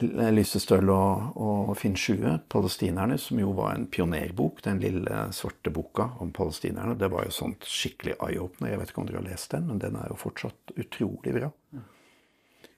[0.04, 4.62] Lyse Støl og, og Finn Sjue, 'Palestinerne', som jo var en pionerbok.
[4.66, 6.98] Den lille svarte boka om palestinerne.
[7.00, 8.74] Det var jo sånt skikkelig eye-opener.
[8.74, 11.52] Jeg vet ikke om dere har lest den, men den er jo fortsatt utrolig bra.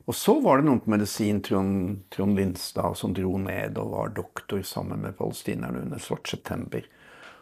[0.07, 4.13] Og så var det noen på medisin, Trond, Trond Lindstad, som dro ned og var
[4.15, 6.85] doktor sammen med palestinerne under Svart september.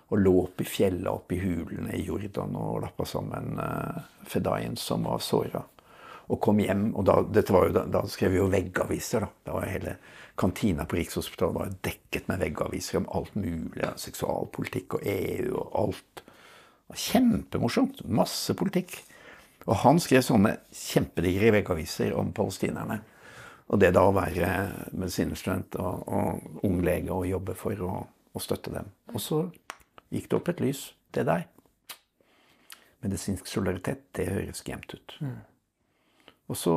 [0.07, 4.79] Og lå opp i fjella, opp i hulene i Jordan og lappa sammen uh, Fedayen,
[4.79, 5.65] som var såra
[6.27, 6.87] og kom hjem.
[6.95, 9.25] og Da, jo, da, da skrev vi jo veggaviser.
[9.25, 9.29] da.
[9.45, 9.97] Da var Hele
[10.35, 13.91] kantina på Rikshospitalet var dekket med veggaviser om alt mulig.
[14.01, 16.23] Seksualpolitikk og EU og alt.
[16.93, 18.03] Kjempemorsomt.
[18.09, 18.97] Masse politikk.
[19.65, 22.99] Og han skrev sånne kjempedigre veggaviser om palestinerne.
[23.73, 24.49] Og det da å være
[24.93, 28.91] medisinstudent og, og ung lege og jobbe for å, å støtte dem.
[29.13, 29.41] Og så
[30.13, 30.85] gikk det opp et lys.
[31.15, 31.47] Det der.
[33.05, 35.17] Medisinsk solidaritet, det høres gjemt ut.
[36.47, 36.75] Og så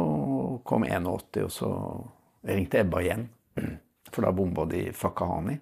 [0.65, 1.71] kom 81, og så
[2.49, 3.29] ringte Ebba igjen.
[4.13, 5.59] For da bomba de Fakahani.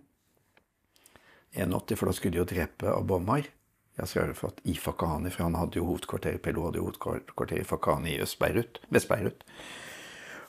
[1.57, 3.49] 81, for da skulle de jo drepe Abomar.
[3.97, 8.13] Yasir Arafat i Fakahani, for han hadde jo hovedkvarter PLO hadde jo hovedkvarter i Fakahani
[8.13, 9.45] i Øst-Beirut, Vest-Beirut.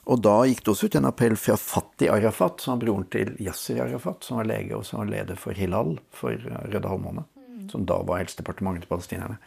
[0.08, 3.34] Og da gikk det også ut en appell fra Fatih Arafat, som var broren til
[3.40, 7.24] Yasir Arafat, som var lege og som var leder for Hilal, for Røde Halvmåne,
[7.72, 9.40] som da var helsedepartementet til palestinerne.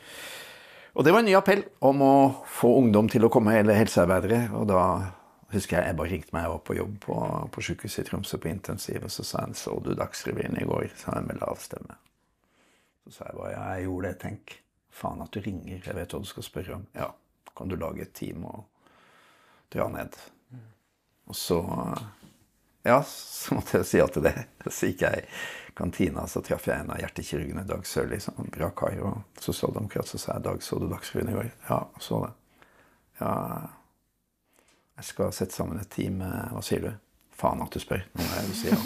[0.93, 2.13] Og det var en ny appell om å
[2.51, 4.41] få ungdom til å komme, eller helsearbeidere.
[4.59, 4.81] Og da
[5.53, 7.17] husker jeg Ebba ringte meg, opp på jobb på,
[7.51, 10.91] på sykehuset i Tromsø på intensiv, og så sa han 'Så du Dagsrevyen i går?'
[10.95, 11.95] sa han med lav stemme.
[13.05, 14.19] Så sa jeg bare 'Ja, jeg gjorde det.
[14.19, 14.63] Tenk.
[14.91, 15.81] Faen at du ringer.
[15.85, 17.11] Jeg vet hva du skal spørre om.' 'Ja,
[17.55, 18.65] kan du lage et team og
[19.71, 20.17] dra ned?'
[21.27, 21.61] Og så
[22.83, 24.47] Ja, så måtte jeg si ja til det.
[24.67, 25.25] Så gikk jeg
[25.78, 28.97] kantina, så traff jeg en av hjertekirurgene, Dag Sørli, som bra kar.
[29.05, 30.07] Og sosialdemokrat.
[30.07, 32.34] Så sa jeg 'Dag, så du Dagsrevyen i går?' 'Ja, så det.'
[33.22, 33.67] 'Ja,
[34.97, 36.93] jeg skal sette sammen et team Hva sier du?'
[37.38, 38.78] 'Faen at du spør.' Nå må jeg si ja.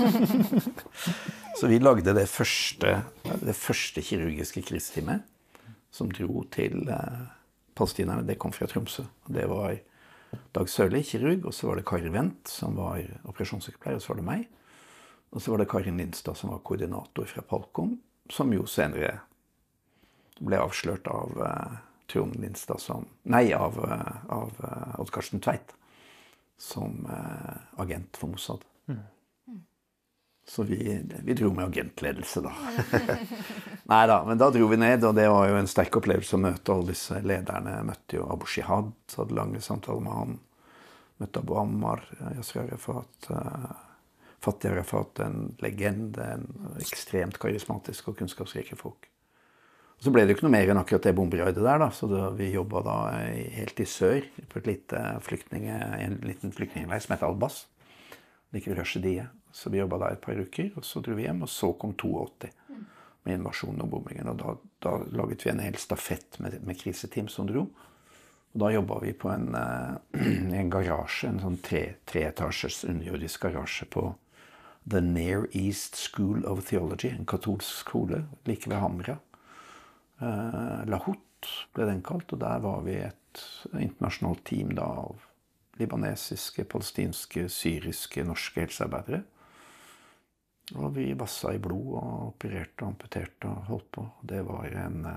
[1.59, 5.23] Så vi lagde det første, det første kirurgiske kristeamet
[5.95, 7.21] som dro til eh,
[7.75, 8.27] palestinerne.
[8.27, 9.05] Det kom fra Tromsø.
[9.25, 9.77] og Det var
[10.55, 14.19] Dag Sørli, kirurg, og så var det Kari Wendt, som var operasjonssykepleier, og så var
[14.19, 14.47] det meg.
[15.35, 17.97] Og så var det Karin Lindstad, som var koordinator fra Palkom,
[18.31, 19.17] som jo senere
[20.39, 21.73] ble avslørt av uh,
[22.11, 25.73] Trond Lindstad som Nei, av, eh, av uh, Odd Karsten Tveit
[26.57, 28.63] som uh, agent for Mossad.
[30.47, 30.77] Så vi,
[31.23, 32.51] vi dro med agentledelse, da.
[33.91, 36.43] Nei da, men da dro vi ned, og det var jo en sterk opplevelse å
[36.43, 37.73] møte alle disse lederne.
[37.79, 40.37] Jeg møtte jo Abu Shihad, hadde lange samtaler med han.
[41.23, 42.05] Møtte Abu Ammar,
[42.37, 43.94] Yasir Arafat, uh,
[44.43, 46.25] Fatih Arafat, en legende.
[46.37, 49.09] En ekstremt karismatisk og kunnskapsrike folk.
[49.95, 51.87] Og så ble det jo ikke noe mer enn akkurat det bomberaidet der, da.
[51.95, 52.97] Så da, vi jobba da
[53.55, 57.63] helt i sør på lite en liten flyktningleir som het Albas.
[58.51, 59.23] Like ved.
[59.55, 61.41] Så vi jobba der et par uker, og så dro vi hjem.
[61.47, 62.51] Og så kom 82
[63.25, 64.29] med invasjonen og bombingen.
[64.29, 67.65] Og da, da laget vi en hel stafett med, med kriseteam som dro.
[68.55, 70.27] Og da jobba vi på en, eh,
[70.59, 74.09] en garasje, en sånn tre, treetasjes underjordisk garasje på
[74.87, 79.17] The Near East School of Theology, en katolsk skole like ved Hamra.
[80.21, 83.41] Eh, Lahut ble den kalt, og der var vi et
[83.73, 85.25] internasjonalt team da, av
[85.79, 89.23] libanesiske, palestinske, syriske, norske helsearbeidere.
[90.77, 94.07] Og vi vassa i blod og opererte og amputerte og holdt på.
[94.21, 95.07] Det var en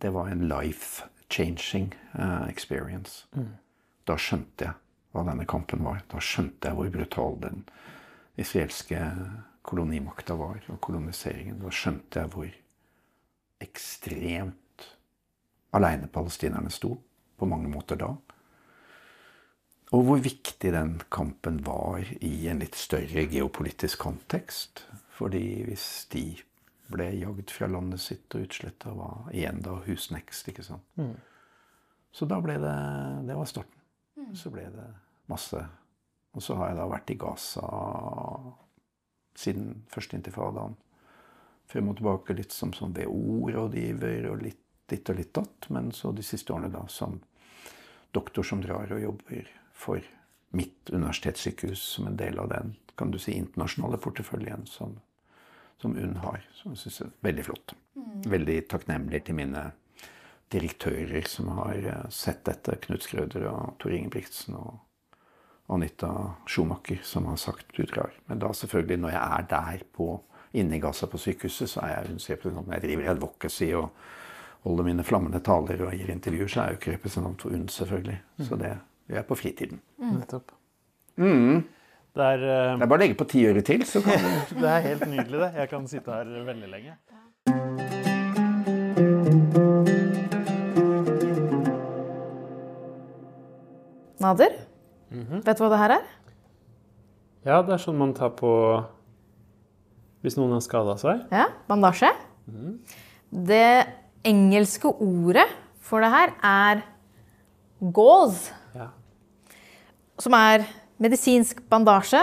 [0.00, 3.26] Det var en life-changing uh, experience.
[3.36, 3.56] Mm.
[4.06, 6.02] Da skjønte jeg hva denne kampen var.
[6.10, 7.62] Da skjønte jeg hvor brutal den
[8.40, 9.00] israelske
[9.66, 11.60] kolonimakta var, og koloniseringen.
[11.60, 12.50] Da skjønte jeg hvor
[13.60, 14.86] ekstremt
[15.76, 16.96] aleine palestinerne sto,
[17.36, 18.14] på mange måter da.
[19.96, 24.84] Og hvor viktig den kampen var i en litt større geopolitisk kontekst.
[25.16, 26.24] Fordi hvis de
[26.90, 30.86] ble jagd fra landet sitt og utsletta, var igjen da husnekst, ikke sant.
[31.00, 31.16] Mm.
[32.14, 32.78] Så da ble det
[33.28, 33.79] Det var starten.
[34.36, 34.86] Så ble det
[35.30, 35.58] masse
[36.34, 37.66] Og så har jeg da vært i Gaza
[39.40, 40.76] siden første intifadaen.
[41.70, 44.60] Frem og tilbake litt som sånn WHO-rådgiver og litt
[44.90, 45.68] ditt og litt datt.
[45.68, 47.20] Men så de siste årene da som
[48.14, 50.04] doktor som drar og jobber for
[50.56, 54.98] mitt universitetssykehus som en del av den kan du si, internasjonale porteføljen som,
[55.80, 56.42] som UNN har.
[56.58, 57.74] Som jeg syns er veldig flott.
[58.28, 59.70] Veldig takknemlig til mine
[60.52, 62.78] direktører som har eh, sett dette.
[62.86, 64.78] Knut Skrøder og Tor Ingebrigtsen og
[65.70, 66.10] Anita
[66.50, 68.14] Schumacher, som har sagt du drar.
[68.26, 70.08] Men da selvfølgelig, når jeg er der på,
[70.52, 72.72] inne i Gaza på sykehuset, så er jeg representant.
[72.74, 73.90] Jeg driver advocacy og
[74.66, 77.68] holder mine flammende taler og gir intervjuer, så er jeg jo ikke representant for UNN,
[77.70, 78.18] selvfølgelig.
[78.48, 78.72] Så det
[79.10, 79.80] gjør er på fritiden.
[80.02, 80.52] Nettopp.
[81.16, 81.62] Mm.
[82.10, 82.74] Det er, uh...
[82.74, 84.18] Det er bare å legge på ti øre til, så kan
[84.50, 85.50] du det er helt nydelig, det.
[85.62, 86.98] Jeg kan sitte her veldig lenge.
[94.20, 94.52] Nader,
[95.10, 96.08] vet du hva det her er?
[97.48, 98.50] Ja, det er sånn man tar på
[100.20, 101.22] hvis noen har skada seg.
[101.32, 102.10] Ja, bandasje.
[103.32, 103.86] Det
[104.28, 105.46] engelske ordet
[105.80, 106.82] for det her er
[107.96, 108.90] gauze, Ja.
[110.20, 110.66] som er
[111.00, 112.20] medisinsk bandasje.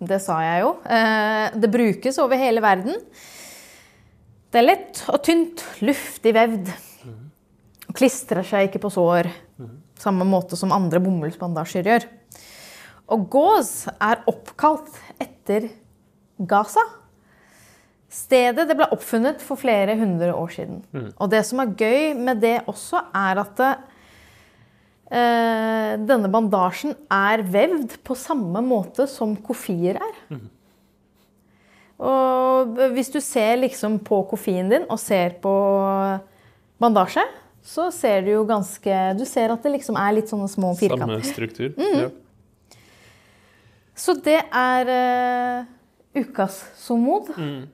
[0.00, 0.70] Det sa jeg jo.
[0.88, 2.96] Eh, Det brukes over hele verden.
[4.50, 6.72] Det er lett og tynt, luftig vevd.
[7.90, 9.28] Og klistrer seg ikke på sår.
[10.00, 12.06] Samme måte som andre bomullsbandasjer gjør.
[13.10, 15.68] Og gås er oppkalt etter
[16.48, 16.84] Gaza.
[18.10, 20.80] Stedet det ble oppfunnet for flere hundre år siden.
[21.14, 23.74] Og det som er gøy med det også, er at det,
[25.12, 30.16] eh, denne bandasjen er vevd på samme måte som kofier er.
[32.00, 35.52] Og hvis du ser liksom på kofien din og ser på
[36.80, 37.26] bandasje,
[37.62, 41.20] så ser du jo ganske Du ser at det liksom er litt sånne små firkanter.
[41.20, 41.74] Samme struktur.
[41.76, 41.98] Mm.
[42.00, 42.08] Ja.
[44.00, 47.28] Så det er uh, ukas somod.
[47.36, 47.68] Mm.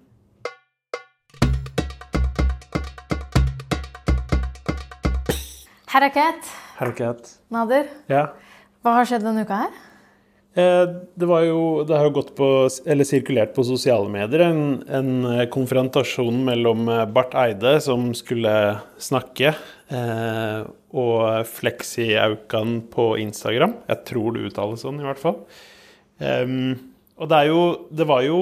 [5.86, 6.50] Herakat.
[6.78, 7.30] Herakat.
[7.50, 8.32] Nader, Ja.
[8.82, 9.70] hva har skjedd denne uka her?
[10.56, 12.46] Eh, Det jo Det har jo gått på
[12.88, 18.52] Eller sirkulert på sosiale medier en, en eh, konfrontasjon mellom eh, Barth Eide, som skulle
[18.98, 19.52] snakke,
[19.92, 20.64] eh,
[20.96, 23.74] og Fleksi Aukan på Instagram.
[23.90, 25.42] Jeg tror det uttales sånn, i hvert fall.
[26.24, 26.72] Em,
[27.20, 27.60] og det jo
[27.92, 28.40] Det var jo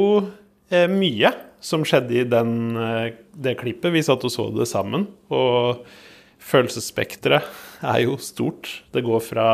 [0.70, 1.32] eh, mye
[1.64, 3.90] som skjedde i den, eh, det klippet.
[3.90, 5.08] Vi satt og så det sammen.
[5.34, 5.82] Og
[6.38, 7.42] følelsesspekteret
[7.82, 8.68] er jo stort.
[8.92, 9.48] Det går fra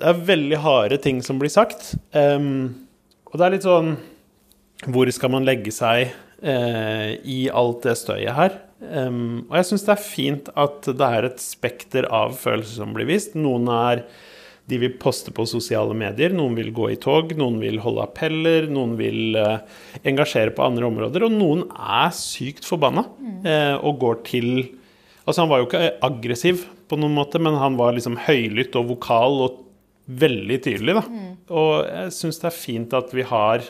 [0.00, 1.92] det er veldig harde ting som blir sagt.
[2.16, 2.88] Um,
[3.30, 3.92] og det er litt sånn
[4.90, 8.58] Hvor skal man legge seg uh, i alt det støyet her?
[8.80, 12.96] Um, og jeg syns det er fint at det er et spekter av følelser som
[12.96, 13.36] blir vist.
[13.36, 14.06] Noen er
[14.70, 18.68] de vil poste på sosiale medier, noen vil gå i tog, noen vil holde appeller,
[18.70, 19.58] noen vil uh,
[20.06, 23.02] engasjere på andre områder, og noen er sykt forbanna
[23.42, 24.52] eh, og går til
[25.28, 28.88] Altså, han var jo ikke aggressiv på noen måte, men han var liksom høylytt og
[28.88, 29.58] vokal og
[30.20, 31.04] veldig tydelig, da.
[31.54, 33.64] Og jeg syns det er fint at vi har,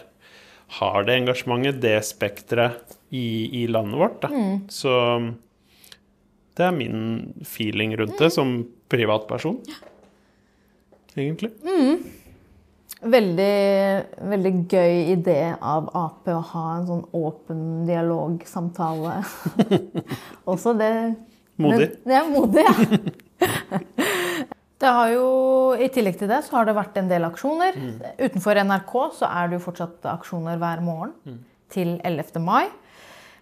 [0.80, 4.28] har det engasjementet, det spekteret, i, i landet vårt, da.
[4.70, 4.92] Så
[6.54, 7.00] det er min
[7.42, 8.60] feeling rundt det som
[8.90, 9.58] privatperson.
[11.16, 11.50] Egentlig.
[13.00, 13.56] Veldig,
[14.30, 19.18] veldig gøy idé av Ap å ha en sånn åpen dialogsamtale.
[20.52, 20.92] Også det
[21.60, 21.90] Modig.
[21.90, 22.74] Men, det er modig, ja.
[24.80, 25.24] Det har jo,
[25.76, 27.76] I tillegg til det så har det vært en del aksjoner.
[28.16, 31.12] Utenfor NRK så er det jo fortsatt aksjoner hver morgen
[31.70, 32.40] til 11.
[32.40, 32.66] mai.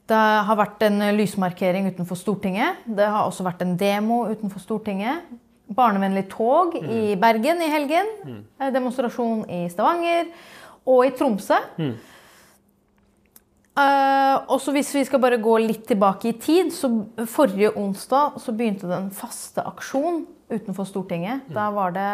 [0.08, 2.80] Det har vært en lysmarkering utenfor Stortinget.
[2.86, 5.28] Det har også vært en demo utenfor Stortinget.
[5.68, 8.06] Barnevennlig tog i Bergen i helgen.
[8.58, 10.30] Eh, Demonstrasjon i Stavanger.
[10.88, 11.58] Og i Tromsø.
[13.78, 16.90] Eh, og så hvis vi skal bare gå litt tilbake i tid, så
[17.30, 21.46] forrige onsdag så begynte det en faste aksjon utenfor Stortinget.
[21.54, 22.08] Da var det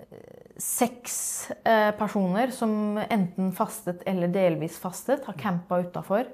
[0.00, 1.14] eh, seks
[1.64, 6.28] uh, personer som enten fastet eller delvis fastet, har campa utafor.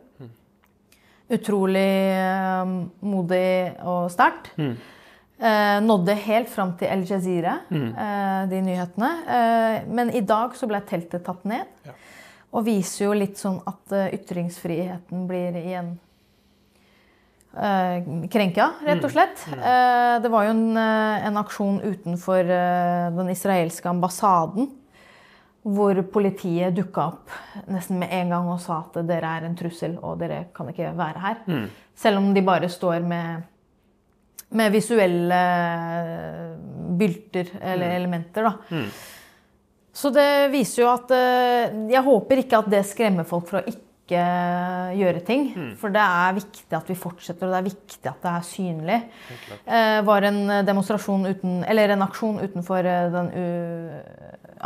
[1.31, 2.75] Utrolig uh,
[3.07, 3.47] modig
[3.87, 4.51] og sterkt.
[5.37, 9.11] Eh, nådde helt fram til El Jazeera, eh, de nyhetene.
[9.29, 11.67] Eh, men i dag så ble teltet tatt ned.
[12.57, 15.91] Og viser jo litt sånn at eh, ytringsfriheten blir igjen
[17.53, 19.43] eh, krenka, rett og slett.
[19.53, 22.49] Eh, det var jo en, en aksjon utenfor
[23.19, 24.71] den israelske ambassaden.
[25.67, 27.33] Hvor politiet dukka opp
[27.75, 30.93] nesten med en gang og sa at dere er en trussel og dere kan ikke
[30.97, 31.41] være her.
[31.99, 33.43] Selv om de bare står med,
[34.55, 35.41] med visuelle
[36.97, 38.47] bylter eller elementer.
[38.47, 38.55] da.
[39.97, 43.83] Så det viser jo at eh, Jeg håper ikke at det skremmer folk fra ikke
[44.07, 45.49] gjøre ting.
[45.81, 48.99] For det er viktig at vi fortsetter, og det er viktig at det er synlig.
[49.65, 50.39] Eh, var en
[50.69, 53.33] demonstrasjon uten, eller en aksjon utenfor eh, den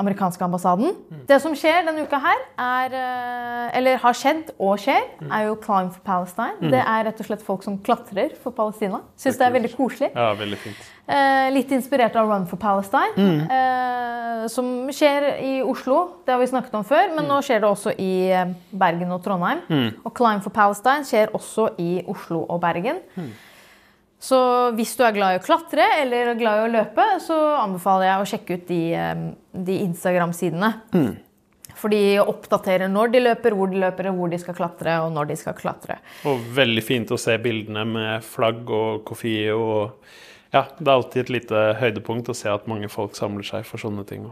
[0.00, 0.94] amerikanske ambassaden.
[1.28, 5.56] Det som skjer denne uka her, er eh, Eller har skjedd og skjer, er jo
[5.62, 6.70] Climb for Palestine.
[6.72, 9.02] Det er rett og slett folk som klatrer for Palestina.
[9.20, 10.10] Syns det er veldig koselig.
[10.14, 10.88] Ja, veldig fint.
[11.10, 13.18] Eh, litt inspirert av Run for Palestine,
[13.50, 16.22] eh, som skjer i Oslo.
[16.24, 19.22] Det har vi snakket om før, men nå skjer det også i eh, Bergen og
[19.24, 19.64] Trondheim.
[20.04, 23.02] Og Climb for Palestine skjer også i Oslo og Bergen.
[24.20, 24.36] Så
[24.76, 28.20] hvis du er glad i å klatre eller glad i å løpe, så anbefaler jeg
[28.20, 29.26] å sjekke ut de, eh,
[29.66, 30.72] de Instagram-sidene.
[31.80, 35.30] For de oppdaterer når de løper, hvor de løper, hvor de skal klatre, og når
[35.30, 35.96] de skal klatre.
[36.28, 39.96] Og veldig fint å se bildene med flagg og kofi og
[40.50, 43.78] Ja, det er alltid et lite høydepunkt å se at mange folk samler seg for
[43.78, 44.24] sånne ting.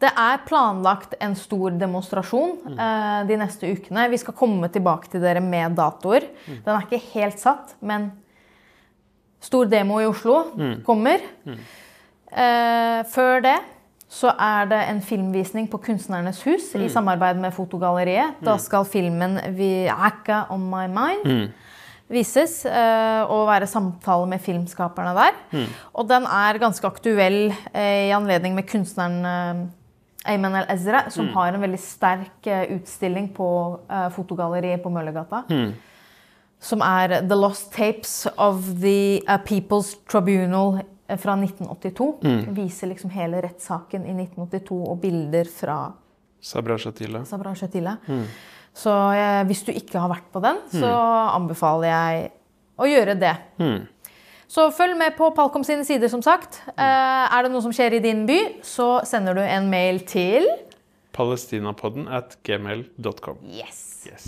[0.00, 4.06] Det er planlagt en stor demonstrasjon eh, de neste ukene.
[4.12, 6.28] Vi skal komme tilbake til dere med datoer.
[6.48, 8.10] Den er ikke helt satt, men
[9.44, 10.42] stor demo i Oslo
[10.86, 11.24] kommer.
[11.46, 13.58] Eh, før det
[14.16, 18.38] så er det en filmvisning på Kunstnernes hus i samarbeid med Fotogalleriet.
[18.40, 21.50] Da skal filmen 'Vi Acca On My Mind'
[22.08, 25.66] vises, eh, og være samtale med filmskaperne der.
[25.94, 29.66] Og den er ganske aktuell eh, i anledning med kunstneren eh,
[30.26, 33.48] Ayman El-Ezra, som har en veldig sterk eh, utstilling på
[33.90, 35.44] eh, fotogalleriet på Møllergata.
[36.66, 42.08] Som er The Lost Tapes of the People's Tribunal eh, fra 1982.
[42.56, 45.78] Viser liksom hele rettssaken i 1982 og bilder fra
[46.42, 47.24] Sabra Shatila.
[47.26, 47.96] Sabra Shatila.
[48.76, 50.90] Så eh, hvis du ikke har vært på den, så
[51.32, 52.26] anbefaler jeg
[52.76, 53.32] å gjøre det.
[54.52, 56.60] Så følg med på Palkom sine sider, som sagt.
[56.76, 60.44] Eh, er det noe som skjer i din by, så sender du en mail til
[61.16, 63.40] Palestinapodden at gmail.com.
[63.48, 64.04] Yes.
[64.06, 64.26] Yes.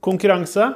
[0.00, 0.72] Konkurranse.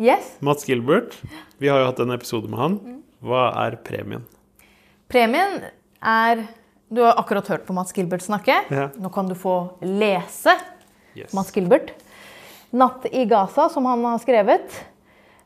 [0.00, 0.36] yes.
[0.40, 1.18] Mats Gilbert.
[1.60, 2.78] Vi har jo hatt en episode med han.
[3.22, 4.24] Hva er premien?
[5.12, 5.60] Premien
[6.00, 6.46] er
[6.92, 8.58] Du har akkurat hørt på Mats Gilbert snakke.
[8.68, 8.90] Ja.
[9.00, 10.58] Nå kan du få lese
[11.14, 11.32] Yes.
[11.36, 11.90] Mats Gilbert.
[12.72, 14.72] 'Natt i Gaza', som han har skrevet.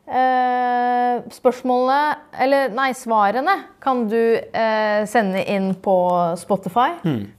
[0.07, 5.95] Eh, spørsmålene Eller nei, svarene kan du eh, sende inn på
[6.39, 6.93] Spotify.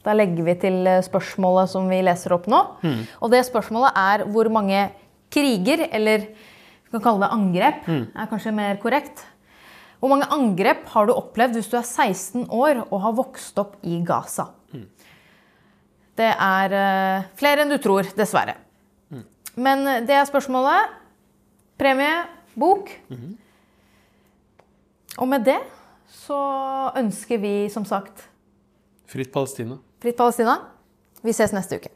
[0.04, 2.60] Da legger vi til eh, spørsmålet som vi leser opp nå.
[3.22, 4.90] Og det spørsmålet er hvor mange
[5.32, 9.24] kriger, eller vi kan kalle det angrep, er kanskje mer korrekt.
[9.98, 13.80] Hvor mange angrep har du opplevd hvis du er 16 år og har vokst opp
[13.88, 14.52] i Gaza?
[16.18, 18.58] Det er uh, flere enn du tror, dessverre.
[19.58, 20.94] Men det er spørsmålet.
[21.78, 22.24] Premie,
[22.58, 22.90] bok.
[25.18, 25.60] Og med det
[26.14, 26.38] så
[26.98, 28.28] ønsker vi som sagt
[29.08, 29.78] Fritt Palestina.
[30.02, 30.58] fritt Palestina.
[31.24, 31.92] Vi ses neste uke.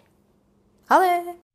[0.90, 1.51] Ha det!